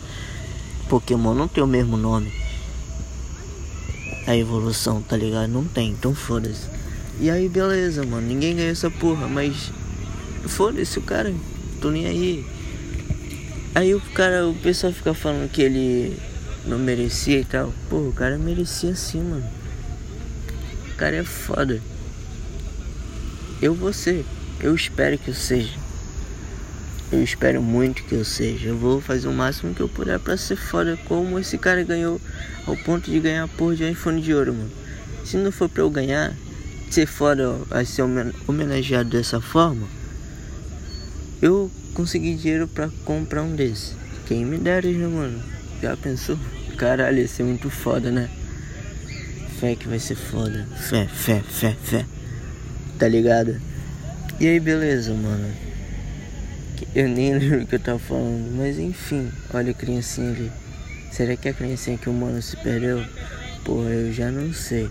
Pokémon 0.90 1.36
não 1.36 1.48
tem 1.48 1.64
o 1.64 1.68
mesmo 1.68 1.96
nome. 1.96 2.34
A 4.26 4.36
evolução, 4.36 5.04
tá 5.04 5.16
ligado? 5.16 5.48
Não 5.48 5.64
tem, 5.64 5.92
então 5.92 6.16
foda-se. 6.16 6.68
E 7.20 7.30
aí, 7.30 7.48
beleza, 7.48 8.04
mano. 8.04 8.26
Ninguém 8.26 8.56
ganhou 8.56 8.72
essa 8.72 8.90
porra, 8.90 9.28
mas. 9.28 9.72
Foda-se 10.48 10.98
o 10.98 11.04
cara. 11.04 11.32
Tô 11.80 11.92
nem 11.92 12.08
aí. 12.08 12.44
Aí 13.76 13.94
o 13.94 14.02
cara, 14.16 14.48
o 14.48 14.56
pessoal 14.56 14.92
fica 14.92 15.14
falando 15.14 15.48
que 15.52 15.62
ele 15.62 16.18
não 16.66 16.80
merecia 16.80 17.40
e 17.40 17.46
tal. 17.46 17.72
Pô, 17.88 17.98
o 17.98 18.14
cara 18.14 18.40
merecia 18.40 18.96
sim, 18.96 19.22
mano. 19.22 19.46
O 20.92 20.96
cara 20.96 21.18
é 21.18 21.24
foda. 21.24 21.80
Eu 23.62 23.76
vou 23.76 23.94
ser. 23.94 24.26
Eu 24.60 24.74
espero 24.74 25.20
que 25.20 25.28
eu 25.28 25.36
seja. 25.36 25.86
Eu 27.10 27.24
espero 27.24 27.62
muito 27.62 28.04
que 28.04 28.16
eu 28.16 28.26
seja. 28.26 28.68
Eu 28.68 28.78
vou 28.78 29.00
fazer 29.00 29.30
o 29.30 29.34
máximo 29.34 29.74
que 29.74 29.80
eu 29.80 29.88
puder 29.88 30.20
pra 30.20 30.36
ser 30.36 30.58
foda 30.58 30.98
como 31.06 31.40
esse 31.40 31.58
cara 31.58 31.82
ganhou 31.84 32.20
ao 32.66 32.76
ponto 32.76 33.10
de 33.10 33.18
ganhar 33.20 33.46
a 33.46 33.48
porra 33.48 33.78
de 33.78 33.90
iPhone 33.90 34.22
de 34.22 34.34
ouro, 34.34 34.54
mano. 34.54 34.72
Se 35.24 35.38
não 35.38 35.52
for 35.52 35.70
pra 35.70 35.84
eu 35.84 35.90
ganhar, 35.90 36.34
ser 36.90 37.06
foda 37.06 37.62
a 37.72 37.86
ser 37.86 38.04
homenageado 38.46 39.10
dessa 39.10 39.40
forma, 39.40 39.88
eu 41.42 41.72
consegui 41.94 42.36
dinheiro 42.36 42.68
pra 42.68 42.90
comprar 43.06 43.44
um 43.44 43.56
desses. 43.56 43.96
Quem 44.26 44.44
me 44.44 44.58
dera, 44.58 44.90
né, 44.90 45.08
mano? 45.08 45.42
Já 45.82 45.96
pensou? 45.96 46.38
Caralho, 46.78 47.20
ia 47.20 47.28
ser 47.28 47.44
muito 47.44 47.70
foda, 47.70 48.12
né? 48.12 48.30
Fé 49.62 49.76
que 49.76 49.88
vai 49.88 50.00
ser 50.00 50.16
foda. 50.16 50.68
Fé, 50.78 51.08
fé, 51.08 51.42
fé, 51.48 51.76
fé. 51.82 52.06
Tá 53.00 53.08
ligado? 53.08 53.60
E 54.40 54.48
aí, 54.48 54.60
beleza, 54.60 55.14
mano. 55.14 55.67
Eu 56.94 57.08
nem 57.08 57.34
lembro 57.38 57.64
o 57.64 57.68
que 57.68 57.76
eu 57.76 57.80
tava 57.80 58.00
falando, 58.00 58.56
mas 58.56 58.78
enfim, 58.78 59.32
olha 59.54 59.72
a 59.72 59.74
criancinha 59.74 60.30
ali. 60.30 60.52
Será 61.12 61.36
que 61.36 61.48
é 61.48 61.52
a 61.52 61.54
criancinha 61.54 61.98
que 61.98 62.10
o 62.10 62.14
mano 62.14 62.42
se 62.42 62.58
perdeu? 62.58 63.04
Porra, 63.64 63.90
eu 63.90 64.14
já 64.14 64.30
não 64.30 64.54
sei. 64.54 64.90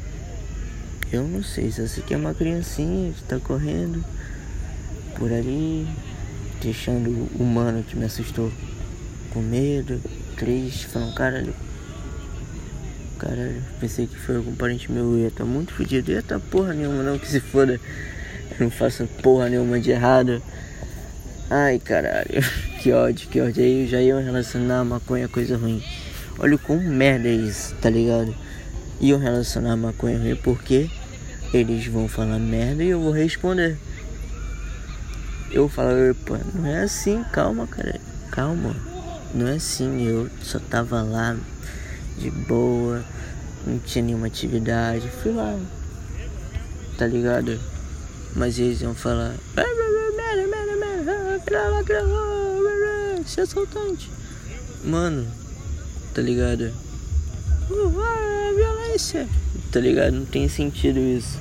Eu 1.12 1.22
não 1.22 1.42
sei, 1.42 1.70
só 1.70 1.86
sei 1.86 2.02
que 2.02 2.14
é 2.14 2.16
uma 2.16 2.34
criancinha 2.34 3.12
que 3.12 3.22
tá 3.22 3.38
correndo 3.38 4.04
por 5.16 5.32
ali, 5.32 5.86
deixando 6.60 7.28
o 7.38 7.44
mano 7.44 7.84
que 7.84 7.96
me 7.96 8.04
assustou 8.04 8.50
com 9.32 9.40
medo, 9.40 10.00
triste, 10.36 10.86
falando, 10.86 11.14
caralho. 11.14 11.54
Caralho, 13.18 13.62
pensei 13.80 14.06
que 14.06 14.16
foi 14.16 14.36
algum 14.36 14.54
parente 14.54 14.90
meu, 14.90 15.16
ia 15.16 15.30
tá 15.30 15.44
muito 15.44 15.72
fodido, 15.72 16.10
ia 16.10 16.22
tá 16.22 16.38
porra 16.38 16.74
nenhuma 16.74 17.02
não, 17.02 17.18
que 17.18 17.28
se 17.28 17.40
foda. 17.40 17.80
Eu 18.50 18.56
não 18.64 18.70
faço 18.70 19.06
porra 19.22 19.48
nenhuma 19.48 19.78
de 19.78 19.90
errado. 19.90 20.42
Ai 21.48 21.78
caralho, 21.78 22.42
que 22.82 22.90
ódio, 22.92 23.28
que 23.28 23.40
ódio. 23.40 23.62
Aí 23.62 23.82
eu 23.82 23.88
já 23.88 24.00
ia 24.00 24.18
relacionar 24.18 24.84
maconha 24.84 25.28
coisa 25.28 25.56
ruim. 25.56 25.80
Olha 26.38 26.56
o 26.56 26.58
quão 26.58 26.80
merda 26.80 27.28
é 27.28 27.32
isso, 27.32 27.74
tá 27.76 27.88
ligado? 27.88 28.34
Iam 29.00 29.18
relacionar 29.20 29.72
a 29.72 29.76
maconha 29.76 30.18
ruim 30.18 30.34
porque 30.36 30.90
eles 31.54 31.86
vão 31.86 32.08
falar 32.08 32.40
merda 32.40 32.82
e 32.82 32.88
eu 32.88 33.00
vou 33.00 33.12
responder. 33.12 33.78
Eu 35.52 35.68
falo, 35.68 36.10
opa, 36.10 36.40
não 36.52 36.66
é 36.66 36.82
assim, 36.82 37.24
calma, 37.32 37.66
cara, 37.68 38.00
calma. 38.32 38.74
Não 39.32 39.46
é 39.46 39.54
assim, 39.54 40.04
eu 40.04 40.28
só 40.42 40.58
tava 40.58 41.00
lá 41.02 41.36
de 42.18 42.30
boa, 42.30 43.04
não 43.64 43.78
tinha 43.78 44.04
nenhuma 44.04 44.26
atividade, 44.26 45.08
fui 45.22 45.32
lá, 45.32 45.56
tá 46.98 47.06
ligado? 47.06 47.60
Mas 48.34 48.58
eles 48.58 48.80
iam 48.80 48.94
falar, 48.94 49.34
se 53.26 53.40
assaltante. 53.40 54.10
Mano, 54.84 55.26
tá 56.14 56.22
ligado? 56.22 56.72
Uh, 57.70 58.54
violência. 58.54 59.28
Tá 59.70 59.80
ligado? 59.80 60.12
Não 60.12 60.24
tem 60.24 60.48
sentido 60.48 60.98
isso. 60.98 61.38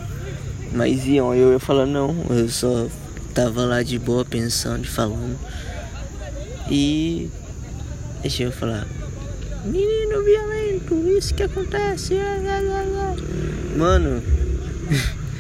Mas 0.74 1.06
iam, 1.06 1.34
eu 1.34 1.54
ia 1.54 1.60
falar 1.60 1.86
não, 1.86 2.14
eu 2.30 2.50
só 2.50 2.88
tava 3.34 3.66
lá 3.66 3.82
de 3.82 3.98
boa 3.98 4.26
pensando 4.26 4.84
e 4.84 4.88
falando. 4.88 5.40
E 6.70 7.30
deixa 8.22 8.44
eu 8.44 8.52
falar. 8.52 8.86
Menino 9.64 10.24
violento, 10.24 10.96
isso 11.18 11.34
que 11.34 11.44
acontece. 11.44 12.16
Mano, 13.78 14.22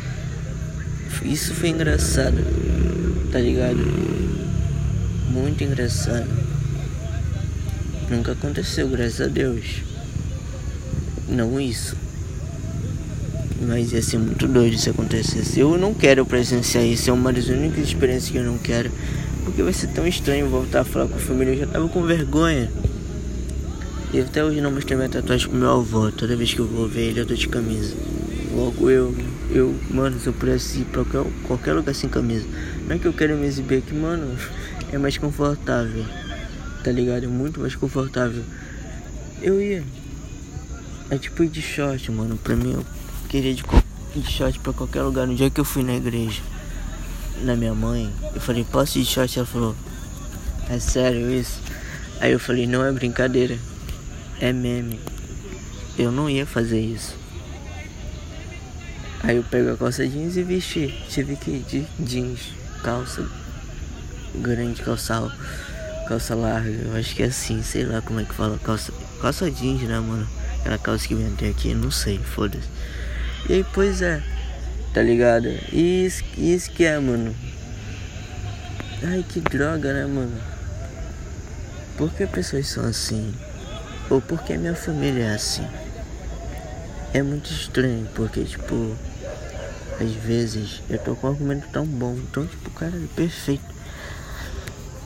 isso 1.25 1.53
foi 1.53 1.69
engraçado, 1.69 2.37
tá 3.31 3.39
ligado? 3.39 4.24
Muito 5.35 5.65
engraçado. 5.65 6.29
Nunca 8.09 8.31
aconteceu, 8.31 8.87
graças 8.87 9.19
a 9.19 9.27
Deus. 9.27 9.81
Não 11.27 11.59
isso. 11.59 11.97
Mas 13.67 13.91
ia 13.91 14.01
ser 14.01 14.17
muito 14.17 14.47
doido 14.47 14.77
se 14.77 14.89
acontecesse. 14.89 15.59
Eu 15.59 15.77
não 15.77 15.93
quero 15.93 16.25
presenciar 16.25 16.85
isso, 16.85 17.09
é 17.09 17.13
uma 17.13 17.33
das 17.33 17.49
únicas 17.49 17.83
experiências 17.83 18.31
que 18.31 18.37
eu 18.37 18.45
não 18.45 18.57
quero. 18.57 18.89
Porque 19.43 19.61
vai 19.61 19.73
ser 19.73 19.87
tão 19.87 20.07
estranho 20.07 20.47
voltar 20.47 20.81
a 20.81 20.85
falar 20.85 21.07
com 21.07 21.15
a 21.15 21.19
família. 21.19 21.51
Eu 21.51 21.59
já 21.59 21.67
tava 21.67 21.89
com 21.89 22.01
vergonha. 22.03 22.71
E 24.13 24.21
até 24.21 24.41
hoje 24.41 24.61
não 24.61 24.71
mostrei 24.71 24.95
minha 24.95 25.09
tatuagem 25.09 25.49
pro 25.49 25.57
meu 25.57 25.69
avô. 25.69 26.13
Toda 26.13 26.33
vez 26.37 26.53
que 26.53 26.59
eu 26.59 26.65
vou 26.65 26.87
ver 26.87 27.09
ele, 27.09 27.19
eu 27.19 27.25
tô 27.25 27.33
de 27.33 27.49
camisa. 27.49 27.93
Logo 28.55 28.89
eu, 28.89 29.13
eu, 29.51 29.75
mano, 29.89 30.17
se 30.17 30.27
eu 30.27 30.33
pudesse 30.33 30.79
ir 30.79 30.85
pra 30.85 31.03
qualquer, 31.03 31.31
qualquer 31.45 31.73
lugar 31.73 31.93
sem 31.93 32.09
camisa. 32.09 32.45
Não 32.87 32.95
é 32.95 32.99
que 32.99 33.05
eu 33.05 33.11
quero 33.11 33.35
me 33.35 33.45
exibir 33.45 33.79
aqui, 33.79 33.93
mano. 33.93 34.37
É 34.91 34.97
mais 34.97 35.17
confortável. 35.17 36.05
Tá 36.83 36.91
ligado? 36.91 37.27
Muito 37.29 37.59
mais 37.59 37.75
confortável. 37.75 38.43
Eu 39.41 39.61
ia. 39.61 39.83
É 41.09 41.17
tipo 41.17 41.43
ir 41.43 41.49
de 41.49 41.61
short, 41.61 42.11
mano. 42.11 42.37
Pra 42.37 42.55
mim, 42.55 42.73
eu 42.73 42.85
queria 43.27 43.53
de, 43.53 43.63
de 44.15 44.31
short 44.31 44.59
pra 44.59 44.73
qualquer 44.73 45.01
lugar. 45.01 45.27
No 45.27 45.35
dia 45.35 45.49
que 45.49 45.59
eu 45.59 45.65
fui 45.65 45.83
na 45.83 45.95
igreja, 45.95 46.41
na 47.41 47.55
minha 47.55 47.73
mãe, 47.73 48.11
eu 48.33 48.41
falei, 48.41 48.63
posso 48.63 48.97
ir 48.97 49.03
de 49.03 49.09
short? 49.09 49.37
Ela 49.37 49.47
falou, 49.47 49.75
é 50.69 50.79
sério 50.79 51.31
isso? 51.31 51.59
Aí 52.19 52.31
eu 52.31 52.39
falei, 52.39 52.65
não 52.65 52.83
é 52.83 52.91
brincadeira, 52.91 53.57
é 54.39 54.53
meme. 54.53 54.99
Eu 55.97 56.11
não 56.11 56.29
ia 56.29 56.45
fazer 56.45 56.79
isso. 56.79 57.15
Aí 59.23 59.37
eu 59.37 59.43
pego 59.43 59.71
a 59.71 59.77
calça 59.77 60.07
jeans 60.07 60.37
e 60.37 60.43
vesti. 60.43 60.93
Tive 61.09 61.35
que 61.35 61.51
ir 61.51 61.63
de 61.63 61.85
jeans, 61.99 62.53
calça 62.83 63.27
grande, 64.35 64.81
calça, 64.81 65.31
calça 66.07 66.35
larga. 66.35 66.69
Eu 66.69 66.95
acho 66.95 67.15
que 67.15 67.23
é 67.23 67.27
assim, 67.27 67.61
sei 67.63 67.85
lá 67.85 68.01
como 68.01 68.19
é 68.19 68.23
que 68.23 68.33
fala. 68.33 68.59
Calça, 68.59 68.93
calça 69.21 69.49
jeans, 69.49 69.81
né, 69.81 69.99
mano? 69.99 70.27
Aquela 70.59 70.77
calça 70.77 71.07
que 71.07 71.15
vem 71.15 71.27
até 71.27 71.49
aqui, 71.49 71.73
não 71.73 71.91
sei, 71.91 72.19
foda-se. 72.19 72.67
E 73.47 73.53
aí, 73.53 73.65
pois 73.73 74.01
é, 74.01 74.23
tá 74.93 75.01
ligado? 75.01 75.47
E 75.71 76.05
isso, 76.05 76.23
isso 76.37 76.71
que 76.71 76.83
é, 76.83 76.97
mano. 76.99 77.35
Ai, 79.03 79.23
que 79.27 79.39
droga, 79.39 79.93
né, 79.93 80.05
mano? 80.05 80.35
Por 81.97 82.11
que 82.11 82.25
pessoas 82.25 82.67
são 82.67 82.85
assim? 82.85 83.33
Ou 84.09 84.19
por 84.19 84.41
que 84.43 84.57
minha 84.57 84.75
família 84.75 85.25
é 85.25 85.35
assim? 85.35 85.67
É 87.13 87.21
muito 87.21 87.51
estranho, 87.51 88.07
porque, 88.15 88.43
tipo, 88.43 88.95
às 90.01 90.11
vezes 90.11 90.81
eu 90.89 90.97
tô 90.99 91.15
com 91.15 91.27
um 91.27 91.29
argumento 91.31 91.67
tão 91.71 91.85
bom, 91.85 92.17
tão, 92.33 92.45
tipo, 92.45 92.69
cara, 92.71 92.99
perfeito. 93.15 93.74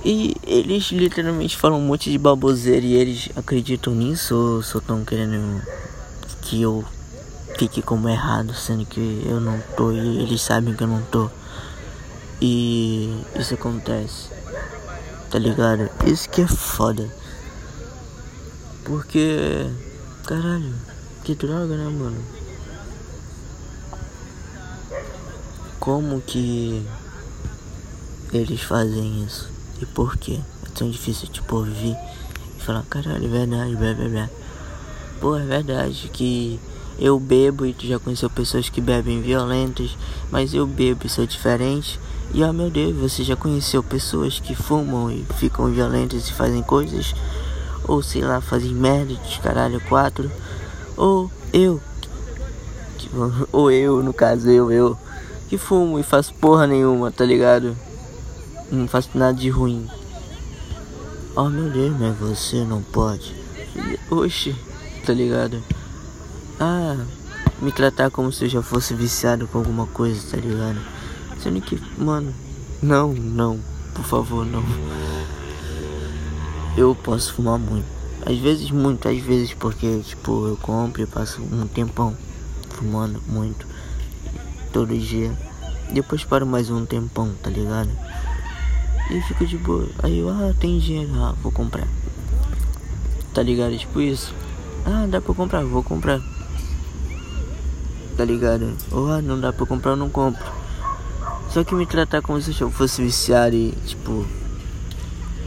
E 0.04 0.36
eles 0.48 0.92
literalmente 0.92 1.58
falam 1.58 1.80
um 1.80 1.86
monte 1.86 2.10
de 2.10 2.18
baboseira 2.18 2.86
e 2.86 2.94
eles 2.94 3.30
acreditam 3.36 3.94
nisso 3.94 4.36
ou 4.36 4.64
só 4.64 4.78
estão 4.78 5.04
querendo 5.04 5.62
que 6.42 6.62
eu 6.62 6.86
fique 7.58 7.82
como 7.82 8.08
errado, 8.08 8.54
sendo 8.54 8.86
que 8.86 9.24
eu 9.26 9.42
não 9.42 9.60
tô 9.76 9.92
e 9.92 10.22
eles 10.22 10.42
sabem 10.42 10.74
que 10.74 10.84
eu 10.84 10.88
não 10.88 11.02
tô. 11.04 11.30
E 12.42 13.24
isso 13.36 13.54
acontece. 13.54 14.30
Tá 15.30 15.38
ligado? 15.38 15.90
Isso 16.06 16.30
que 16.30 16.42
é 16.42 16.48
foda. 16.48 17.10
Porque. 18.86 19.70
Caralho, 20.26 20.74
que 21.24 21.36
droga, 21.36 21.76
né, 21.76 21.90
mano? 21.90 22.24
Como 25.80 26.22
que 26.22 26.86
eles 28.32 28.62
fazem 28.62 29.24
isso? 29.26 29.59
E 29.82 29.86
por 29.86 30.18
quê? 30.18 30.40
É 30.66 30.70
tão 30.78 30.90
difícil, 30.90 31.28
tipo, 31.28 31.56
ouvir 31.56 31.96
e 32.58 32.62
falar, 32.62 32.84
caralho, 32.90 33.26
é 33.26 33.28
verdade, 33.28 33.76
blá 33.76 33.94
blá 33.94 34.10
blá. 34.10 34.30
Pô, 35.20 35.36
é 35.36 35.46
verdade 35.46 36.10
que 36.14 36.60
eu 37.00 37.20
bebo 37.20 37.66
e 37.66 37.74
tu 37.74 37.88
já 37.88 37.98
conheceu 37.98 38.30
pessoas 38.30 38.70
que 38.70 38.82
bebem 38.82 39.22
violentas, 39.22 39.98
mas 40.30 40.54
eu 40.54 40.68
bebo 40.68 41.06
e 41.06 41.10
sou 41.10 41.26
diferente. 41.26 42.00
E 42.34 42.44
oh 42.44 42.54
meu 42.54 42.70
Deus, 42.70 42.96
você 42.96 43.24
já 43.24 43.36
conheceu 43.36 43.82
pessoas 43.82 44.40
que 44.40 44.54
fumam 44.54 45.10
e 45.10 45.26
ficam 45.38 45.72
violentas 45.72 46.28
e 46.28 46.34
fazem 46.34 46.62
coisas? 46.62 47.16
Ou 47.88 48.04
sei 48.04 48.22
lá, 48.22 48.40
fazem 48.40 48.74
merda 48.74 49.16
de 49.16 49.40
caralho 49.40 49.82
quatro? 49.88 50.30
Ou 50.96 51.32
eu, 51.52 51.82
ou 53.52 53.72
eu, 53.72 54.04
no 54.04 54.14
caso, 54.14 54.50
eu, 54.50 54.72
eu, 54.72 54.98
que 55.48 55.58
fumo 55.58 55.98
e 55.98 56.04
faço 56.04 56.34
porra 56.36 56.68
nenhuma, 56.68 57.12
tá 57.12 57.26
ligado? 57.26 57.76
Não 58.72 58.88
faço 58.88 59.10
nada 59.16 59.34
de 59.34 59.50
ruim. 59.50 59.88
Oh 61.36 61.50
meu 61.50 61.70
Deus, 61.70 61.96
mas 62.00 62.18
você 62.18 62.64
não 62.64 62.82
pode. 62.82 63.36
Oxi, 64.12 64.56
tá 65.06 65.14
ligado? 65.14 65.64
Ah, 66.60 66.98
me 67.62 67.72
tratar 67.72 68.12
como 68.12 68.32
se 68.32 68.46
eu 68.46 68.50
já 68.50 68.62
fosse 68.62 68.94
viciado 68.94 69.48
com 69.48 69.58
alguma 69.58 69.88
coisa, 69.88 70.22
tá 70.30 70.38
ligado? 70.38 70.80
Sendo 71.42 71.62
que, 71.62 71.82
mano, 71.98 72.34
não, 72.82 73.14
não, 73.14 73.60
por 73.94 74.06
favor, 74.06 74.46
não. 74.46 74.64
Eu 76.78 76.94
posso 76.96 77.34
fumar 77.34 77.58
muito. 77.58 77.88
Às 78.26 78.38
vezes 78.38 78.70
muito, 78.70 79.08
às 79.08 79.20
vezes 79.20 79.54
porque, 79.54 80.00
tipo, 80.00 80.48
eu 80.48 80.58
compro 80.58 81.02
e 81.02 81.06
passo 81.06 81.42
um 81.42 81.66
tempão 81.68 82.16
fumando 82.70 83.22
muito. 83.28 83.66
Todo 84.72 84.98
dia. 84.98 85.32
Depois 85.92 86.24
paro 86.24 86.46
mais 86.46 86.70
um 86.70 86.86
tempão, 86.86 87.34
tá 87.42 87.50
ligado? 87.50 87.90
E 89.10 89.22
fico 89.22 89.46
de 89.46 89.58
boa. 89.58 89.88
Aí 90.04 90.20
eu, 90.20 90.30
ah, 90.30 90.54
tem 90.60 90.78
dinheiro, 90.78 91.12
ah, 91.16 91.34
vou 91.42 91.52
comprar. 91.52 91.88
Tá 93.34 93.42
ligado? 93.42 93.76
Tipo 93.78 94.00
isso. 94.02 94.34
Ah, 94.86 95.08
dá 95.10 95.20
pra 95.20 95.34
comprar, 95.34 95.64
vou 95.64 95.84
comprar. 95.84 96.22
Tá 98.16 98.24
ligado? 98.24 98.76
Ou 98.92 99.12
ah, 99.12 99.22
não 99.22 99.40
dá 99.40 99.52
pra 99.52 99.66
comprar, 99.66 99.92
eu 99.92 99.96
não 99.96 100.10
compro. 100.10 100.46
Só 101.52 101.64
que 101.64 101.74
me 101.74 101.88
tratar 101.88 102.22
como 102.22 102.40
se 102.40 102.60
eu 102.62 102.70
fosse 102.70 103.02
viciar 103.02 103.52
e, 103.52 103.72
tipo, 103.86 104.28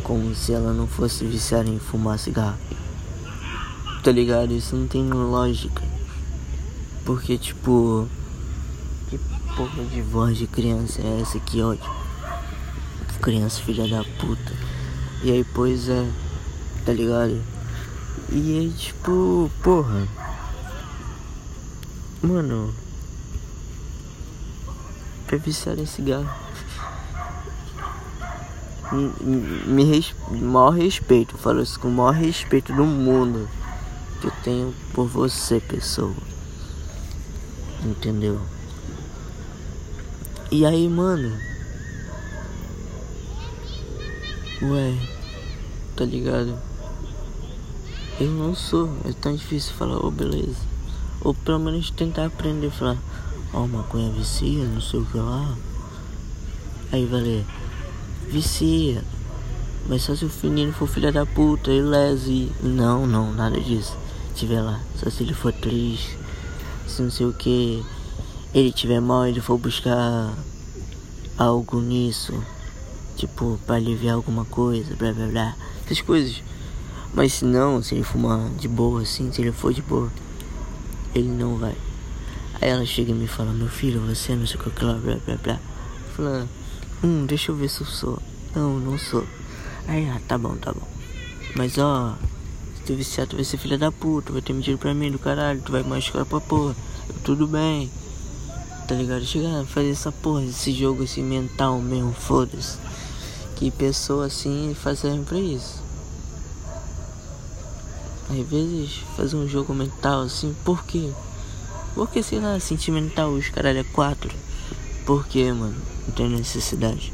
como 0.03 0.35
se 0.35 0.53
ela 0.53 0.72
não 0.72 0.88
fosse 0.88 1.25
viciar 1.25 1.64
em 1.68 1.79
fumar 1.79 2.18
cigarro. 2.18 2.59
Tá 4.03 4.11
ligado? 4.11 4.53
Isso 4.53 4.75
não 4.75 4.88
tem 4.88 5.09
lógica. 5.09 5.83
Porque, 7.05 7.38
tipo, 7.38 8.09
que 9.09 9.18
porra 9.57 9.85
de 9.85 10.03
voz 10.03 10.37
de 10.37 10.48
criança 10.48 11.01
é 11.01 11.20
essa? 11.20 11.38
Que 11.38 11.62
ódio. 11.62 12.02
Criança 13.22 13.62
filha 13.62 13.87
da 13.87 14.02
puta. 14.18 14.52
E 15.22 15.30
aí, 15.30 15.44
pois 15.54 15.88
é, 15.88 16.04
tá 16.85 16.92
ligado? 16.92 17.40
E 18.32 18.58
aí, 18.58 18.74
tipo, 18.76 19.48
porra. 19.62 20.08
Mano. 22.20 22.74
Pra 25.28 25.38
viciar 25.38 25.78
em 25.78 25.87
cigarro. 25.87 26.28
Me, 29.66 29.85
res, 29.85 30.12
maior 30.28 30.70
respeito, 30.70 31.38
falo 31.38 31.62
isso 31.62 31.78
com 31.78 31.87
o 31.87 31.92
maior 31.92 32.14
respeito 32.14 32.72
do 32.74 32.85
mundo 32.85 33.48
que 34.20 34.26
eu 34.26 34.32
tenho 34.42 34.74
por 34.92 35.06
você, 35.06 35.61
pessoa. 35.61 36.12
Entendeu? 37.85 38.40
E 40.50 40.66
aí, 40.66 40.88
mano. 40.88 41.52
Ué, 44.62 44.96
tá 45.96 46.05
ligado? 46.05 46.57
Eu 48.20 48.31
não 48.31 48.55
sou, 48.55 48.88
é 49.05 49.12
tão 49.12 49.35
difícil 49.35 49.75
falar, 49.75 49.96
ô 49.96 50.07
oh, 50.07 50.11
beleza. 50.12 50.61
Ou 51.20 51.35
pelo 51.35 51.59
menos 51.59 51.90
tentar 51.90 52.27
aprender 52.27 52.68
a 52.68 52.70
falar, 52.70 52.96
ó, 53.53 53.62
oh, 53.62 53.66
maconha 53.66 54.12
vicia, 54.12 54.64
não 54.64 54.81
sei 54.81 55.01
o 55.01 55.05
que 55.05 55.16
lá. 55.16 55.57
Aí, 56.92 57.05
valeu, 57.07 57.44
vicia. 58.29 59.03
Mas 59.88 60.03
só 60.03 60.14
se 60.14 60.25
o 60.25 60.31
menino 60.44 60.72
for 60.72 60.87
filha 60.87 61.11
da 61.11 61.27
puta 61.27 61.72
e 61.72 61.83
lese. 61.83 62.53
Não, 62.62 63.05
não, 63.05 63.33
nada 63.33 63.61
disso. 63.61 63.96
Tiver 64.37 64.62
lá, 64.62 64.81
só 64.94 65.11
se 65.11 65.25
ele 65.25 65.35
for 65.35 65.53
triste, 65.53 66.16
se 66.87 67.03
não 67.03 67.11
sei 67.11 67.27
o 67.27 67.33
que. 67.33 67.85
Ele 68.55 68.70
tiver 68.70 69.01
mal, 69.01 69.27
ele 69.27 69.40
for 69.40 69.59
buscar 69.59 70.33
algo 71.37 71.81
nisso. 71.81 72.33
Tipo, 73.16 73.59
para 73.66 73.77
aliviar 73.77 74.14
alguma 74.14 74.44
coisa, 74.44 74.94
blá 74.96 75.12
blá 75.12 75.27
blá. 75.27 75.57
Essas 75.85 76.01
coisas. 76.01 76.42
Mas 77.14 77.35
se 77.35 77.44
não, 77.44 77.83
se 77.83 77.94
ele 77.94 78.05
fumar 78.05 78.48
de 78.51 78.66
boa 78.66 79.03
assim, 79.03 79.31
se 79.31 79.42
ele 79.42 79.53
for 79.53 79.72
de 79.72 79.83
boa, 79.83 80.11
ele 81.14 81.29
não 81.29 81.57
vai. 81.59 81.77
Aí 82.61 82.68
ela 82.68 82.87
chega 82.87 83.11
e 83.11 83.14
me 83.14 83.27
fala, 83.27 83.53
meu 83.53 83.68
filho, 83.68 84.01
você 84.01 84.35
não 84.35 84.46
sei 84.46 84.59
o 84.59 84.70
que 84.70 84.85
lá, 84.85 84.94
blá 84.94 85.16
blá 85.27 85.37
blá. 85.37 85.61
Falando, 86.16 86.48
hum, 87.05 87.27
deixa 87.27 87.51
eu 87.51 87.57
ver 87.57 87.68
se 87.68 87.83
eu 87.83 87.87
sou. 87.87 88.18
Não, 88.55 88.79
não 88.79 88.98
sou. 88.98 89.25
Aí, 89.87 90.09
ah, 90.09 90.20
tá 90.27 90.38
bom, 90.38 90.57
tá 90.57 90.72
bom. 90.72 90.87
Mas 91.55 91.77
ó, 91.77 92.16
se 92.77 92.83
tu 92.83 92.94
viciar, 92.94 93.27
tu 93.27 93.37
vai 93.37 93.44
ser 93.44 93.59
filha 93.59 93.77
da 93.77 93.92
puta, 93.92 94.33
vai 94.33 94.40
ter 94.40 94.53
mentido 94.53 94.79
pra 94.79 94.94
mim 94.94 95.11
do 95.11 95.18
caralho, 95.18 95.61
tu 95.61 95.72
vai 95.72 95.83
machucar 95.83 96.25
pra 96.25 96.40
porra. 96.40 96.75
Tudo 97.25 97.46
bem. 97.46 97.90
Tá 98.88 98.94
ligado? 98.94 99.25
Chegar 99.25 99.61
a 99.61 99.64
fazer 99.64 99.90
essa 99.90 100.11
porra, 100.11 100.44
esse 100.44 100.72
jogo 100.72 101.03
assim 101.03 101.22
mental 101.22 101.79
mesmo, 101.81 102.12
foda-se. 102.12 102.79
Que 103.62 103.70
pessoa 103.70 104.27
assim 104.27 104.75
fazem 104.75 105.22
pra 105.22 105.38
isso. 105.38 105.81
Às 108.29 108.44
vezes 108.48 109.05
fazer 109.16 109.37
um 109.37 109.46
jogo 109.46 109.72
mental 109.72 110.22
assim, 110.22 110.53
por 110.64 110.85
quê? 110.85 111.12
Porque 111.94 112.25
sei 112.25 112.40
lá, 112.40 112.59
sentimental, 112.59 113.31
os 113.31 113.51
caralho 113.51 113.79
é 113.79 113.85
quatro. 113.85 114.35
Por 115.07 115.25
quê, 115.29 115.53
mano? 115.53 115.81
Não 116.09 116.12
tem 116.12 116.29
necessidade. 116.29 117.12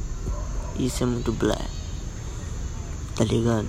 Isso 0.79 1.03
é 1.03 1.07
muito 1.07 1.33
blé. 1.33 1.61
Tá 3.15 3.25
ligado? 3.25 3.69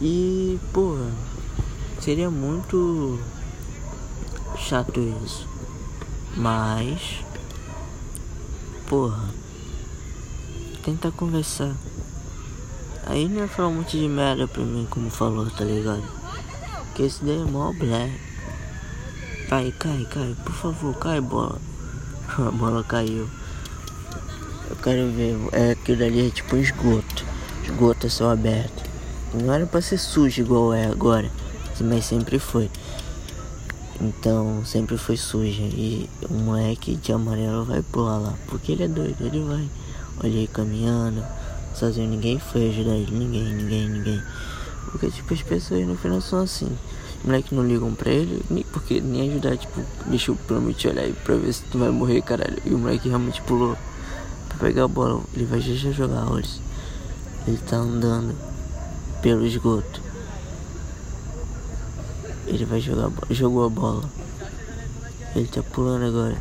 E, 0.00 0.56
porra, 0.72 1.10
seria 2.00 2.30
muito 2.30 3.18
chato 4.56 5.00
isso. 5.00 5.48
Mas, 6.36 7.24
porra, 8.86 9.41
tenta 10.82 11.10
conversar. 11.12 11.74
Aí 13.06 13.28
não 13.28 13.46
falar 13.48 13.68
um 13.68 13.74
monte 13.76 13.98
de 13.98 14.08
merda 14.08 14.46
pra 14.48 14.62
mim, 14.62 14.86
como 14.90 15.10
falou, 15.10 15.48
tá 15.50 15.64
ligado? 15.64 16.02
Que 16.94 17.04
esse 17.04 17.24
daí 17.24 17.40
é 17.40 17.44
mó 17.44 17.72
black. 17.72 18.12
Cai, 19.48 19.72
cai, 19.78 20.06
cai, 20.10 20.36
por 20.44 20.52
favor, 20.52 20.94
cai, 20.96 21.20
bola. 21.20 21.60
A 22.38 22.50
bola 22.50 22.82
caiu. 22.82 23.28
Eu 24.70 24.76
quero 24.76 25.10
ver, 25.12 25.36
é 25.52 25.72
aquilo 25.72 26.04
ali 26.04 26.28
é 26.28 26.30
tipo 26.30 26.56
esgoto. 26.56 27.24
Esgoto 27.64 28.06
é 28.06 28.10
céu 28.10 28.30
aberto. 28.30 28.90
Não 29.34 29.52
era 29.52 29.66
pra 29.66 29.80
ser 29.80 29.98
sujo 29.98 30.40
igual 30.40 30.72
é 30.72 30.86
agora, 30.86 31.30
mas 31.80 32.04
sempre 32.04 32.38
foi. 32.38 32.70
Então 34.00 34.64
sempre 34.64 34.96
foi 34.96 35.16
suja. 35.16 35.62
E 35.62 36.08
o 36.28 36.34
moleque 36.34 36.96
de 36.96 37.12
amarelo 37.12 37.64
vai 37.64 37.82
pular 37.82 38.18
lá. 38.18 38.34
Porque 38.48 38.72
ele 38.72 38.84
é 38.84 38.88
doido, 38.88 39.26
ele 39.26 39.40
vai. 39.40 39.68
Olha 40.22 40.38
aí 40.38 40.46
caminhando 40.46 41.24
sozinho, 41.74 42.08
ninguém 42.08 42.38
foi 42.38 42.68
ajudar 42.68 42.94
ele, 42.94 43.10
ninguém, 43.10 43.54
ninguém, 43.54 43.88
ninguém. 43.88 44.22
Porque 44.90 45.10
tipo, 45.10 45.34
as 45.34 45.42
pessoas 45.42 45.84
no 45.86 45.96
final 45.96 46.20
são 46.20 46.40
assim. 46.42 46.70
Os 47.18 47.24
moleques 47.24 47.50
não 47.50 47.66
ligam 47.66 47.92
pra 47.92 48.10
ele, 48.10 48.40
nem 48.48 48.62
porque 48.64 49.00
nem 49.00 49.30
ajudar, 49.30 49.56
tipo, 49.56 49.80
deixa 50.06 50.30
eu 50.30 50.36
prometer 50.36 50.88
olhar 50.88 51.02
aí 51.02 51.12
pra 51.12 51.34
ver 51.34 51.52
se 51.52 51.64
tu 51.64 51.78
vai 51.78 51.90
morrer, 51.90 52.22
caralho. 52.22 52.56
E 52.64 52.72
o 52.72 52.78
moleque 52.78 53.08
realmente 53.08 53.42
pulou 53.42 53.76
pra 54.48 54.58
pegar 54.58 54.84
a 54.84 54.88
bola, 54.88 55.22
ele 55.34 55.44
vai 55.44 55.60
já 55.60 55.90
jogar 55.90 56.30
olhos. 56.30 56.60
Ele 57.46 57.58
tá 57.58 57.76
andando 57.76 58.36
pelo 59.20 59.44
esgoto. 59.44 60.00
Ele 62.46 62.64
vai 62.64 62.80
jogar 62.80 63.10
jogou 63.30 63.64
a 63.64 63.68
bola. 63.68 64.04
Ele 65.34 65.48
tá 65.48 65.62
pulando 65.62 66.04
agora. 66.04 66.36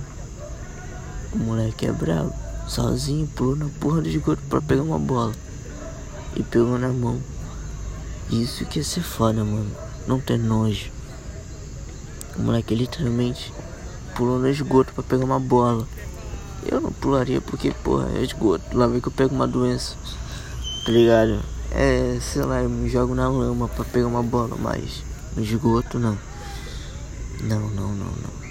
O 1.34 1.38
moleque 1.40 1.88
é 1.88 1.92
bravo 1.92 2.51
sozinho, 2.72 3.28
pulou 3.28 3.58
na 3.58 3.68
porra 3.82 4.02
do 4.02 4.08
esgoto 4.08 4.42
pra 4.50 4.62
pegar 4.62 4.82
uma 4.82 4.98
bola. 4.98 5.34
E 6.36 6.42
pegou 6.42 6.80
na 6.80 6.88
mão. 6.88 7.22
Isso 8.30 8.66
que 8.66 8.80
ia 8.80 8.86
ser 8.86 9.02
foda, 9.02 9.44
mano. 9.44 9.70
Não 10.08 10.22
ter 10.22 10.40
nojo. 10.40 10.90
O 12.38 12.42
moleque 12.42 12.74
literalmente 12.74 13.54
pulou 14.16 14.40
no 14.40 14.48
esgoto 14.48 14.94
pra 14.94 15.04
pegar 15.04 15.26
uma 15.26 15.40
bola. 15.40 15.86
Eu 16.66 16.80
não 16.80 16.94
pularia 16.94 17.42
porque, 17.42 17.72
porra, 17.84 18.08
é 18.16 18.24
esgoto. 18.24 18.64
Lá 18.78 18.88
vem 18.88 19.02
que 19.02 19.08
eu 19.10 19.12
pego 19.12 19.36
uma 19.36 19.48
doença. 19.48 19.96
Tá 20.86 20.92
ligado? 20.94 21.42
É, 21.72 22.20
sei 22.22 22.44
lá, 22.44 22.62
eu 22.62 22.70
me 22.70 22.90
jogo 22.90 23.14
na 23.14 23.28
lama 23.28 23.68
pra 23.68 23.84
pegar 23.84 24.08
uma 24.08 24.24
bola, 24.24 24.56
mas 24.58 25.04
no 25.36 25.44
esgoto 25.44 26.00
não. 26.00 26.18
Não, 27.44 27.60
não, 27.60 27.90
não, 27.90 28.06
não. 28.06 28.42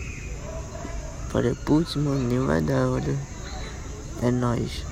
Falei, 1.31 1.55
putz, 1.55 1.97
mano, 1.97 2.29
nem 2.29 2.41
vai 2.41 2.61
dar, 2.61 2.87
olha. 2.87 3.40
É 4.23 4.31
nóis. 4.31 4.85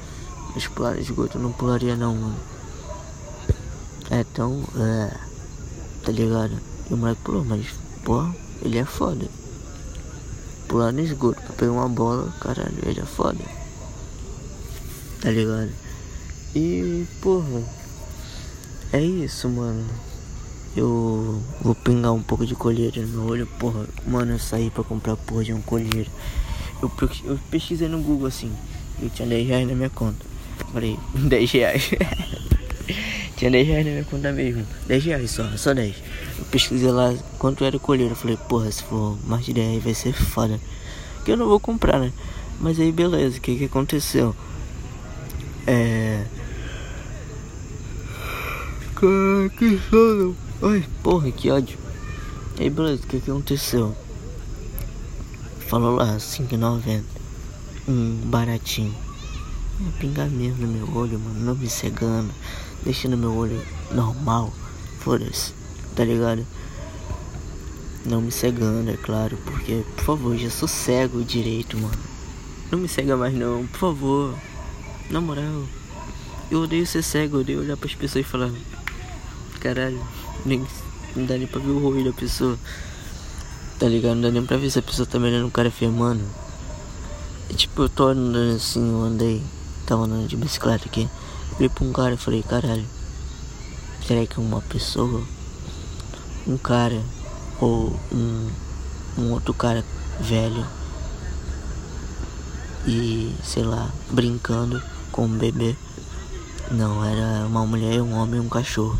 Mas 0.54 0.66
pular 0.66 0.98
esgoto 0.98 1.38
não 1.38 1.52
pularia 1.52 1.96
não, 1.96 2.14
mano. 2.14 2.36
É 4.10 4.24
tão. 4.24 4.62
É. 4.76 5.14
Tá 6.04 6.12
ligado? 6.12 6.58
E 6.90 6.94
o 6.94 6.96
moleque 6.96 7.20
pulou, 7.22 7.44
mas, 7.44 7.66
pô, 8.04 8.26
ele 8.62 8.78
é 8.78 8.84
foda. 8.84 9.26
Pular 10.66 10.92
no 10.92 11.00
esgoto 11.00 11.40
pra 11.42 11.52
pegar 11.54 11.72
uma 11.72 11.88
bola, 11.88 12.32
caralho, 12.40 12.78
ele 12.82 13.00
é 13.00 13.04
foda. 13.04 13.44
Tá 15.20 15.30
ligado? 15.30 15.70
E, 16.54 17.06
porra. 17.20 17.62
É 18.92 19.02
isso, 19.02 19.48
mano. 19.48 19.84
Eu 20.74 21.42
vou 21.60 21.74
pingar 21.74 22.12
um 22.12 22.22
pouco 22.22 22.46
de 22.46 22.54
colheira 22.54 23.02
no 23.02 23.08
meu 23.08 23.24
olho, 23.24 23.46
porra. 23.58 23.86
Mano, 24.06 24.32
eu 24.32 24.38
saí 24.38 24.70
pra 24.70 24.84
comprar 24.84 25.16
porra 25.16 25.44
de 25.44 25.52
um 25.52 25.60
colheiro. 25.60 26.10
Eu, 26.80 26.90
eu 27.24 27.38
pesquisei 27.50 27.88
no 27.88 28.00
Google 28.00 28.28
assim. 28.28 28.52
Eu 29.00 29.10
tinha 29.10 29.28
10 29.28 29.48
reais 29.48 29.68
na 29.68 29.74
minha 29.74 29.90
conta. 29.90 30.24
Falei, 30.72 30.98
10 31.14 31.52
reais. 31.52 31.90
Tinha 33.36 33.52
10 33.52 33.68
reais 33.68 33.86
na 33.86 33.92
minha 33.92 34.04
conta 34.04 34.32
mesmo. 34.32 34.66
10 34.88 35.04
reais 35.04 35.30
só, 35.30 35.44
só 35.56 35.72
10. 35.72 35.94
Eu 36.40 36.44
pesquisei 36.46 36.90
lá 36.90 37.14
quanto 37.38 37.64
era 37.64 37.76
o 37.76 37.80
colher. 37.80 38.10
Eu 38.10 38.16
falei, 38.16 38.36
porra, 38.48 38.70
se 38.72 38.82
for 38.82 39.16
mais 39.24 39.44
de 39.44 39.52
10 39.52 39.84
vai 39.84 39.94
ser 39.94 40.12
foda. 40.12 40.58
Que 41.24 41.30
eu 41.30 41.36
não 41.36 41.46
vou 41.46 41.60
comprar, 41.60 42.00
né? 42.00 42.12
Mas 42.60 42.80
aí 42.80 42.90
beleza, 42.90 43.38
o 43.38 43.40
que 43.40 43.56
que 43.56 43.64
aconteceu? 43.66 44.34
É. 45.66 46.24
Que 48.98 49.78
sono. 49.88 50.36
Ai, 50.60 50.84
porra, 51.04 51.30
que 51.30 51.48
ódio. 51.50 51.78
Aí 52.58 52.68
beleza, 52.68 53.04
o 53.04 53.06
que 53.06 53.20
que 53.20 53.30
aconteceu? 53.30 53.94
Falou 55.68 55.94
lá, 55.94 56.16
5,90. 56.16 57.17
Um 57.88 58.20
baratinho. 58.26 58.94
É 59.80 59.98
pingar 59.98 60.28
mesmo 60.28 60.66
no 60.66 60.72
meu 60.72 60.94
olho, 60.94 61.18
mano. 61.18 61.40
Não 61.40 61.54
me 61.54 61.70
cegando. 61.70 62.30
Deixando 62.84 63.16
meu 63.16 63.34
olho 63.34 63.64
normal. 63.90 64.52
Foda-se. 65.00 65.54
Tá 65.96 66.04
ligado? 66.04 66.46
Não 68.04 68.20
me 68.20 68.30
cegando, 68.30 68.90
é 68.90 68.96
claro. 68.96 69.38
Porque, 69.44 69.82
por 69.96 70.04
favor, 70.04 70.36
já 70.36 70.50
sou 70.50 70.68
cego 70.68 71.24
direito, 71.24 71.78
mano. 71.78 71.98
Não 72.70 72.78
me 72.78 72.88
cega 72.88 73.16
mais 73.16 73.32
não, 73.34 73.66
por 73.68 73.78
favor. 73.78 74.34
Na 75.08 75.22
moral. 75.22 75.64
Eu 76.50 76.64
odeio 76.64 76.86
ser 76.86 77.02
cego, 77.02 77.36
eu 77.36 77.40
odeio 77.40 77.60
olhar 77.60 77.76
pras 77.78 77.94
pessoas 77.94 78.26
e 78.26 78.28
falar. 78.28 78.50
Caralho, 79.60 80.06
nem, 80.44 80.62
não 81.16 81.24
dá 81.24 81.38
nem 81.38 81.46
pra 81.46 81.60
ver 81.60 81.70
o 81.70 81.78
rosto 81.78 82.04
da 82.04 82.12
pessoa. 82.12 82.58
Tá 83.78 83.88
ligado? 83.88 84.16
Não 84.16 84.22
dá 84.22 84.30
nem 84.30 84.44
pra 84.44 84.58
ver 84.58 84.70
se 84.70 84.78
a 84.78 84.82
pessoa 84.82 85.06
tá 85.06 85.18
melhorando 85.18 85.48
o 85.48 85.50
cara 85.50 85.70
feio, 85.70 85.90
mano. 85.90 86.22
E, 87.50 87.54
tipo, 87.54 87.82
eu 87.82 87.88
tô 87.88 88.08
andando 88.08 88.56
assim, 88.56 88.90
eu 88.90 89.02
andei 89.02 89.42
tava 89.88 90.04
andando 90.04 90.28
de 90.28 90.36
bicicleta 90.36 90.84
aqui. 90.86 91.08
Olhei 91.56 91.70
pra 91.70 91.84
um 91.84 91.92
cara 91.92 92.12
e 92.12 92.18
falei, 92.18 92.42
caralho, 92.42 92.84
será 94.06 94.26
que 94.26 94.38
é 94.38 94.42
uma 94.42 94.60
pessoa? 94.60 95.22
Um 96.46 96.58
cara 96.58 97.02
ou 97.58 97.98
um, 98.12 98.50
um 99.16 99.32
outro 99.32 99.54
cara 99.54 99.82
velho 100.20 100.66
e 102.86 103.34
sei 103.42 103.62
lá, 103.62 103.90
brincando 104.10 104.82
com 105.10 105.24
um 105.24 105.38
bebê. 105.38 105.74
Não, 106.70 107.02
era 107.02 107.46
uma 107.46 107.64
mulher, 107.64 108.02
um 108.02 108.12
homem 108.12 108.40
e 108.40 108.44
um 108.44 108.48
cachorro. 108.48 108.98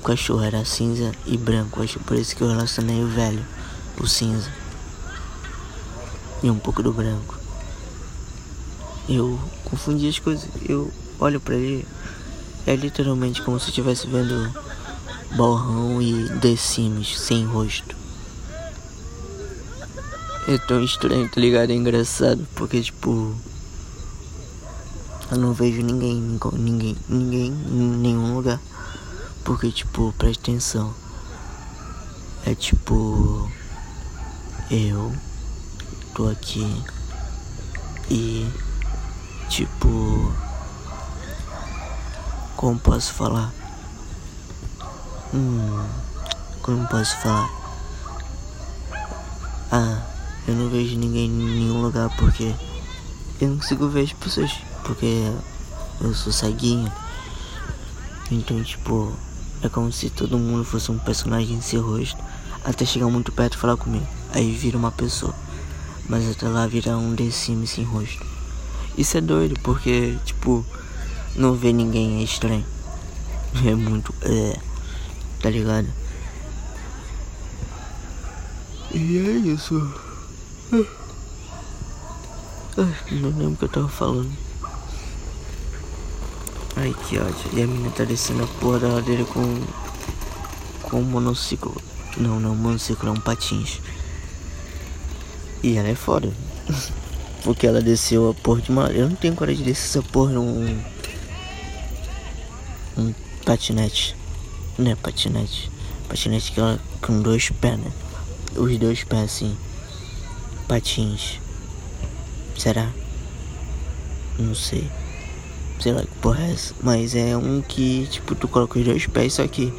O 0.00 0.04
cachorro 0.04 0.42
era 0.42 0.62
cinza 0.66 1.12
e 1.24 1.38
branco, 1.38 1.82
acho 1.82 1.98
por 2.00 2.18
isso 2.18 2.36
que 2.36 2.42
eu 2.42 2.48
relacionei 2.48 3.02
o 3.02 3.08
velho, 3.08 3.44
o 3.98 4.06
cinza. 4.06 4.50
E 6.44 6.50
um 6.50 6.58
pouco 6.58 6.82
do 6.82 6.92
branco. 6.92 7.38
Eu 9.08 9.40
confundi 9.64 10.06
as 10.10 10.18
coisas. 10.18 10.46
Eu 10.68 10.92
olho 11.18 11.40
para 11.40 11.54
ele, 11.54 11.88
é 12.66 12.76
literalmente 12.76 13.40
como 13.40 13.58
se 13.58 13.70
estivesse 13.70 14.06
vendo 14.06 14.52
Borrão 15.34 16.02
e 16.02 16.28
The 16.40 16.54
Sims 16.54 17.18
sem 17.18 17.46
rosto. 17.46 17.96
É 20.46 20.58
tão 20.58 20.84
estranho, 20.84 21.30
tá 21.30 21.40
ligado? 21.40 21.70
É 21.70 21.74
engraçado, 21.74 22.46
porque 22.54 22.82
tipo. 22.82 23.34
Eu 25.30 25.38
não 25.38 25.54
vejo 25.54 25.80
ninguém, 25.80 26.38
ninguém, 26.52 26.94
ninguém 27.08 27.46
em 27.46 27.96
nenhum 28.02 28.34
lugar. 28.34 28.60
Porque 29.44 29.72
tipo, 29.72 30.14
presta 30.18 30.42
atenção. 30.42 30.94
É 32.44 32.54
tipo. 32.54 33.50
Eu 34.70 35.10
tô 36.14 36.28
aqui 36.28 36.82
e 38.10 38.48
Tipo. 39.48 40.32
Como 42.56 42.76
posso 42.78 43.12
falar? 43.12 43.52
Hum. 45.32 45.86
Como 46.62 46.86
posso 46.88 47.16
falar? 47.18 47.48
Ah, 49.70 50.02
eu 50.48 50.54
não 50.54 50.68
vejo 50.68 50.96
ninguém 50.96 51.26
em 51.26 51.30
nenhum 51.30 51.82
lugar 51.82 52.08
porque 52.16 52.54
eu 53.40 53.48
não 53.48 53.58
consigo 53.58 53.88
ver 53.88 54.04
as 54.04 54.12
pessoas. 54.12 54.52
Porque 54.82 55.30
eu 56.00 56.14
sou 56.14 56.32
ceguinho. 56.32 56.90
Então, 58.30 58.60
tipo, 58.62 59.12
é 59.62 59.68
como 59.68 59.92
se 59.92 60.10
todo 60.10 60.36
mundo 60.36 60.64
fosse 60.64 60.90
um 60.90 60.98
personagem 60.98 61.56
em 61.56 61.60
seu 61.60 61.80
rosto. 61.80 62.20
Até 62.64 62.84
chegar 62.84 63.06
muito 63.06 63.30
perto 63.30 63.54
e 63.54 63.58
falar 63.58 63.76
comigo. 63.76 64.06
Aí 64.32 64.52
vira 64.52 64.76
uma 64.76 64.90
pessoa. 64.90 65.34
Mas 66.08 66.30
até 66.30 66.48
lá 66.48 66.66
vira 66.66 66.96
um 66.96 67.14
The 67.14 67.30
Sims 67.30 67.70
sem 67.70 67.84
rosto. 67.84 68.24
Isso 68.96 69.16
é 69.16 69.20
doido, 69.20 69.58
porque, 69.62 70.16
tipo, 70.24 70.64
não 71.34 71.54
ver 71.54 71.72
ninguém 71.72 72.20
é 72.20 72.22
estranho. 72.22 72.64
É 73.64 73.72
muito. 73.72 74.12
É. 74.22 74.58
Tá 75.40 75.48
ligado? 75.48 75.86
E 78.92 79.18
é 79.18 79.30
isso. 79.52 79.74
Não 83.10 83.28
lembro 83.30 83.52
o 83.52 83.56
que 83.56 83.64
eu 83.64 83.68
tava 83.68 83.88
falando. 83.88 84.32
Ai 86.76 86.94
que 87.06 87.18
ódio. 87.18 87.50
E 87.52 87.62
a 87.62 87.66
menina 87.66 87.90
tá 87.90 88.04
descendo 88.04 88.42
a 88.42 88.46
porra 88.58 88.80
da 88.80 88.88
ladeira 88.88 89.24
com. 89.24 89.42
Com 90.82 91.00
um 91.00 91.04
monociclo. 91.04 91.80
Não, 92.16 92.40
não, 92.40 92.54
monociclo, 92.56 93.08
é 93.08 93.12
um 93.12 93.20
patins. 93.20 93.80
E 95.64 95.78
ela 95.78 95.88
é 95.88 95.94
foda. 95.94 96.30
Porque 97.42 97.66
ela 97.66 97.80
desceu 97.80 98.28
a 98.28 98.34
porra 98.34 98.60
de 98.60 98.70
uma. 98.70 98.88
Eu 98.88 99.08
não 99.08 99.16
tenho 99.16 99.34
coragem 99.34 99.64
de 99.64 99.70
descer 99.70 99.98
essa 99.98 100.08
porra 100.10 100.32
num. 100.32 100.78
Um 102.98 103.14
patinete. 103.46 104.14
Não 104.76 104.90
é 104.90 104.94
patinete. 104.94 105.70
Patinete 106.06 106.52
que 106.52 106.60
ela 106.60 106.78
com 107.00 107.22
dois 107.22 107.48
pés, 107.48 107.78
né? 107.78 107.90
Os 108.54 108.76
dois 108.76 109.04
pés 109.04 109.24
assim. 109.24 109.56
Patins. 110.68 111.40
Será? 112.58 112.90
Não 114.38 114.54
sei. 114.54 114.86
Sei 115.80 115.94
lá 115.94 116.02
que 116.02 116.14
porra 116.20 116.44
é 116.44 116.52
essa. 116.52 116.74
Mas 116.82 117.14
é 117.14 117.34
um 117.38 117.62
que, 117.62 118.06
tipo, 118.10 118.34
tu 118.34 118.48
coloca 118.48 118.78
os 118.78 118.84
dois 118.84 119.06
pés, 119.06 119.32
só 119.32 119.48
que 119.48 119.72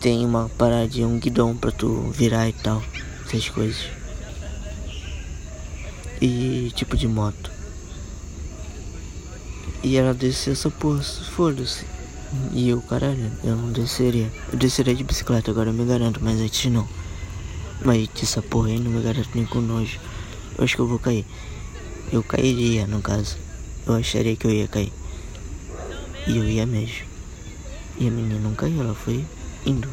tem 0.00 0.26
uma 0.26 0.48
paradinha, 0.58 1.06
um 1.06 1.20
guidão 1.20 1.56
pra 1.56 1.70
tu 1.70 2.10
virar 2.12 2.48
e 2.48 2.52
tal. 2.52 2.82
Essas 3.24 3.48
coisas 3.48 3.99
e 6.20 6.72
tipo 6.74 6.96
de 6.96 7.08
moto. 7.08 7.50
E 9.82 9.96
ela 9.96 10.12
desceu 10.12 10.52
essa 10.52 10.70
porra, 10.70 11.02
foda-se. 11.02 11.86
E 12.52 12.68
eu, 12.68 12.80
caralho, 12.82 13.32
eu 13.42 13.56
não 13.56 13.72
desceria. 13.72 14.30
Eu 14.52 14.58
desceria 14.58 14.94
de 14.94 15.02
bicicleta 15.02 15.50
agora, 15.50 15.70
eu 15.70 15.74
me 15.74 15.84
garanto, 15.84 16.20
mas 16.22 16.38
antes 16.38 16.70
não. 16.70 16.86
Mas 17.84 18.08
essa 18.22 18.42
porra 18.42 18.68
aí 18.68 18.78
não 18.78 18.90
me 18.90 19.02
garanto 19.02 19.30
nem 19.34 19.46
com 19.46 19.60
nojo. 19.60 19.98
Eu 20.56 20.64
acho 20.64 20.76
que 20.76 20.82
eu 20.82 20.86
vou 20.86 20.98
cair. 20.98 21.24
Eu 22.12 22.22
cairia, 22.22 22.86
no 22.86 23.00
caso. 23.00 23.36
Eu 23.86 23.94
acharia 23.94 24.36
que 24.36 24.46
eu 24.46 24.50
ia 24.50 24.68
cair. 24.68 24.92
E 26.26 26.36
eu 26.36 26.44
ia 26.44 26.66
mesmo. 26.66 27.06
E 27.98 28.06
a 28.06 28.10
menina 28.10 28.38
não 28.40 28.54
caiu, 28.54 28.80
ela 28.80 28.94
foi 28.94 29.24
indo. 29.64 29.88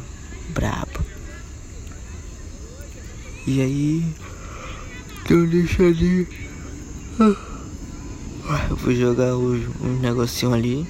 Braba. 0.50 1.04
E 3.46 3.60
aí. 3.62 4.14
Então 5.28 5.44
deixa 5.44 5.82
ali. 5.82 6.26
Ah, 7.20 8.66
eu 8.70 8.78
fui 8.78 8.96
jogar 8.96 9.36
os, 9.36 9.62
um 9.82 9.98
negocinho 10.00 10.54
ali. 10.54 10.86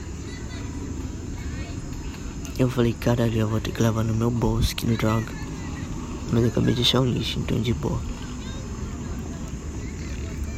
Eu 2.57 2.71
falei, 2.71 2.93
caralho, 2.93 3.37
eu 3.37 3.49
vou 3.49 3.61
ter 3.61 3.73
que 3.73 3.83
levar 3.83 4.05
no 4.05 4.15
meu 4.15 4.31
bolso, 4.31 4.77
que 4.77 4.87
droga. 4.87 5.27
Mas 6.31 6.45
eu 6.45 6.51
acabei 6.51 6.71
de 6.71 6.83
deixar 6.83 7.01
um 7.01 7.05
lixo, 7.05 7.41
então 7.41 7.61
de 7.61 7.75
boa. 7.75 8.01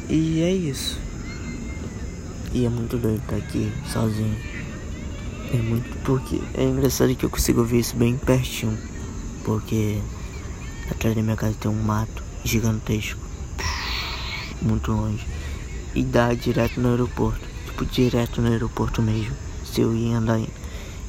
E 0.07 0.41
é 0.41 0.53
isso. 0.53 0.99
E 2.53 2.63
é 2.63 2.69
muito 2.69 2.97
doido 2.97 3.19
estar 3.23 3.37
aqui 3.37 3.73
sozinho. 3.91 4.37
É 5.51 5.57
muito 5.57 5.97
porque 6.03 6.39
é 6.53 6.65
engraçado 6.65 7.15
que 7.15 7.25
eu 7.25 7.31
consigo 7.31 7.63
ver 7.63 7.79
isso 7.79 7.95
bem 7.95 8.15
pertinho. 8.15 8.77
Porque 9.43 9.97
atrás 10.91 11.15
da 11.15 11.23
minha 11.23 11.35
casa 11.35 11.57
tem 11.59 11.71
um 11.71 11.81
mato 11.81 12.23
gigantesco 12.43 13.30
muito 14.61 14.91
longe. 14.91 15.25
E 15.93 16.03
dá 16.03 16.33
direto 16.33 16.79
no 16.79 16.89
aeroporto. 16.89 17.41
Tipo, 17.65 17.85
direto 17.85 18.41
no 18.41 18.49
aeroporto 18.49 19.01
mesmo. 19.01 19.35
Se 19.65 19.81
eu 19.81 19.95
ia 19.95 20.17
andar 20.17 20.39
em, 20.39 20.47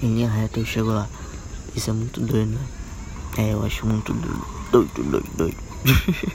em 0.02 0.14
linha 0.14 0.30
reta, 0.30 0.60
eu 0.60 0.66
chego 0.66 0.88
lá. 0.88 1.08
Isso 1.74 1.90
é 1.90 1.92
muito 1.92 2.20
doido, 2.20 2.50
né? 2.50 2.60
É, 3.38 3.52
eu 3.52 3.64
acho 3.64 3.86
muito 3.86 4.12
doido. 4.12 4.46
Doido, 4.70 5.02
doido, 5.10 5.30
doido. 5.36 5.56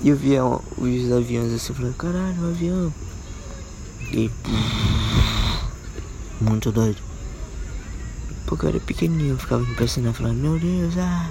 e 0.00 0.08
eu 0.08 0.16
via 0.16 0.44
os 0.44 1.12
aviões 1.12 1.52
assim, 1.52 1.74
falei, 1.74 1.92
caralho, 1.98 2.40
um 2.40 2.50
avião. 2.50 2.94
E. 4.12 4.30
Muito 6.40 6.70
doido. 6.70 6.98
Porque 8.46 8.64
eu 8.64 8.70
era 8.70 8.80
pequenininho, 8.80 9.34
eu 9.34 9.38
ficava 9.38 9.62
impressionado, 9.62 10.16
falando, 10.16 10.36
meu 10.36 10.58
Deus, 10.58 10.96
ah. 10.98 11.30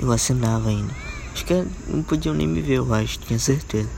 Eu 0.00 0.12
assinava 0.12 0.68
ainda. 0.68 0.94
Acho 1.32 1.44
que 1.44 1.66
não 1.88 2.02
podiam 2.02 2.34
nem 2.34 2.46
me 2.46 2.60
ver, 2.60 2.74
eu 2.74 2.94
acho, 2.94 3.18
tinha 3.20 3.38
certeza. 3.38 3.88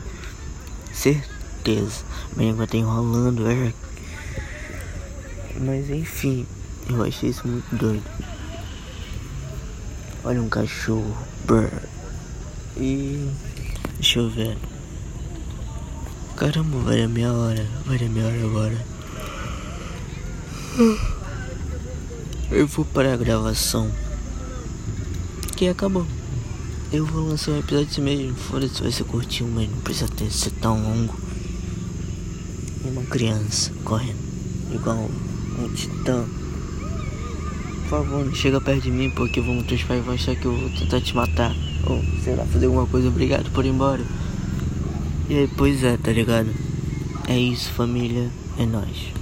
Certeza. 0.93 2.05
Vai 2.35 2.51
estar 2.51 2.77
enrolando, 2.77 3.49
é. 3.49 3.73
Mas 5.61 5.91
enfim, 5.91 6.47
Eu 6.89 7.03
achei 7.05 7.31
isso 7.31 7.47
muito 7.47 7.77
doido. 7.77 8.05
Olha 10.25 10.43
um 10.43 10.49
cachorro. 10.49 11.17
Brr. 11.45 11.71
E. 12.77 13.31
Deixa 13.95 14.19
eu 14.19 14.31
ver. 14.31 14.57
Caramba, 16.37 16.79
vai 16.79 16.99
dar 16.99 17.09
meia 17.09 17.33
hora. 17.33 17.67
Vai 17.85 17.99
dar 17.99 18.09
meia 18.09 18.27
hora 18.27 18.45
agora. 18.45 18.87
Eu 22.51 22.67
vou 22.67 22.85
para 22.85 23.15
a 23.15 23.17
gravação. 23.17 23.91
Que 25.57 25.69
acabou. 25.69 26.07
Eu 26.93 27.07
vou 27.07 27.29
lançar 27.29 27.53
um 27.53 27.59
episódio 27.61 27.87
assim 27.89 28.01
mesmo. 28.01 28.35
Foda-se, 28.35 28.83
vai 28.83 28.91
ser 28.91 29.05
curtinho, 29.05 29.49
mas 29.55 29.71
não 29.71 29.79
precisa 29.79 30.09
ter, 30.09 30.29
ser 30.29 30.51
tão 30.51 30.83
longo. 30.83 31.15
Uma 32.85 33.03
criança 33.05 33.71
correndo, 33.85 34.19
igual 34.73 35.09
um 35.57 35.69
titã. 35.73 36.25
Por 37.83 37.91
favor, 37.91 38.25
não 38.25 38.35
chega 38.35 38.61
perto 38.61 38.83
de 38.83 38.91
mim 38.91 39.09
porque 39.11 39.41
vão, 39.41 39.63
teus 39.63 39.85
pais 39.85 40.05
vão 40.05 40.15
achar 40.15 40.35
que 40.35 40.47
eu 40.47 40.57
vou 40.57 40.69
tentar 40.71 41.01
te 41.01 41.15
matar. 41.15 41.55
Ou 41.87 42.03
sei 42.25 42.35
lá, 42.35 42.45
fazer 42.47 42.67
alguma 42.67 42.87
coisa. 42.89 43.07
Obrigado 43.07 43.49
por 43.53 43.65
ir 43.65 43.69
embora. 43.69 44.05
E 45.29 45.35
aí, 45.35 45.49
pois 45.57 45.85
é, 45.85 45.97
tá 45.97 46.11
ligado? 46.11 46.53
É 47.29 47.39
isso, 47.39 47.71
família. 47.71 48.29
É 48.59 48.67
nóis. 48.67 49.13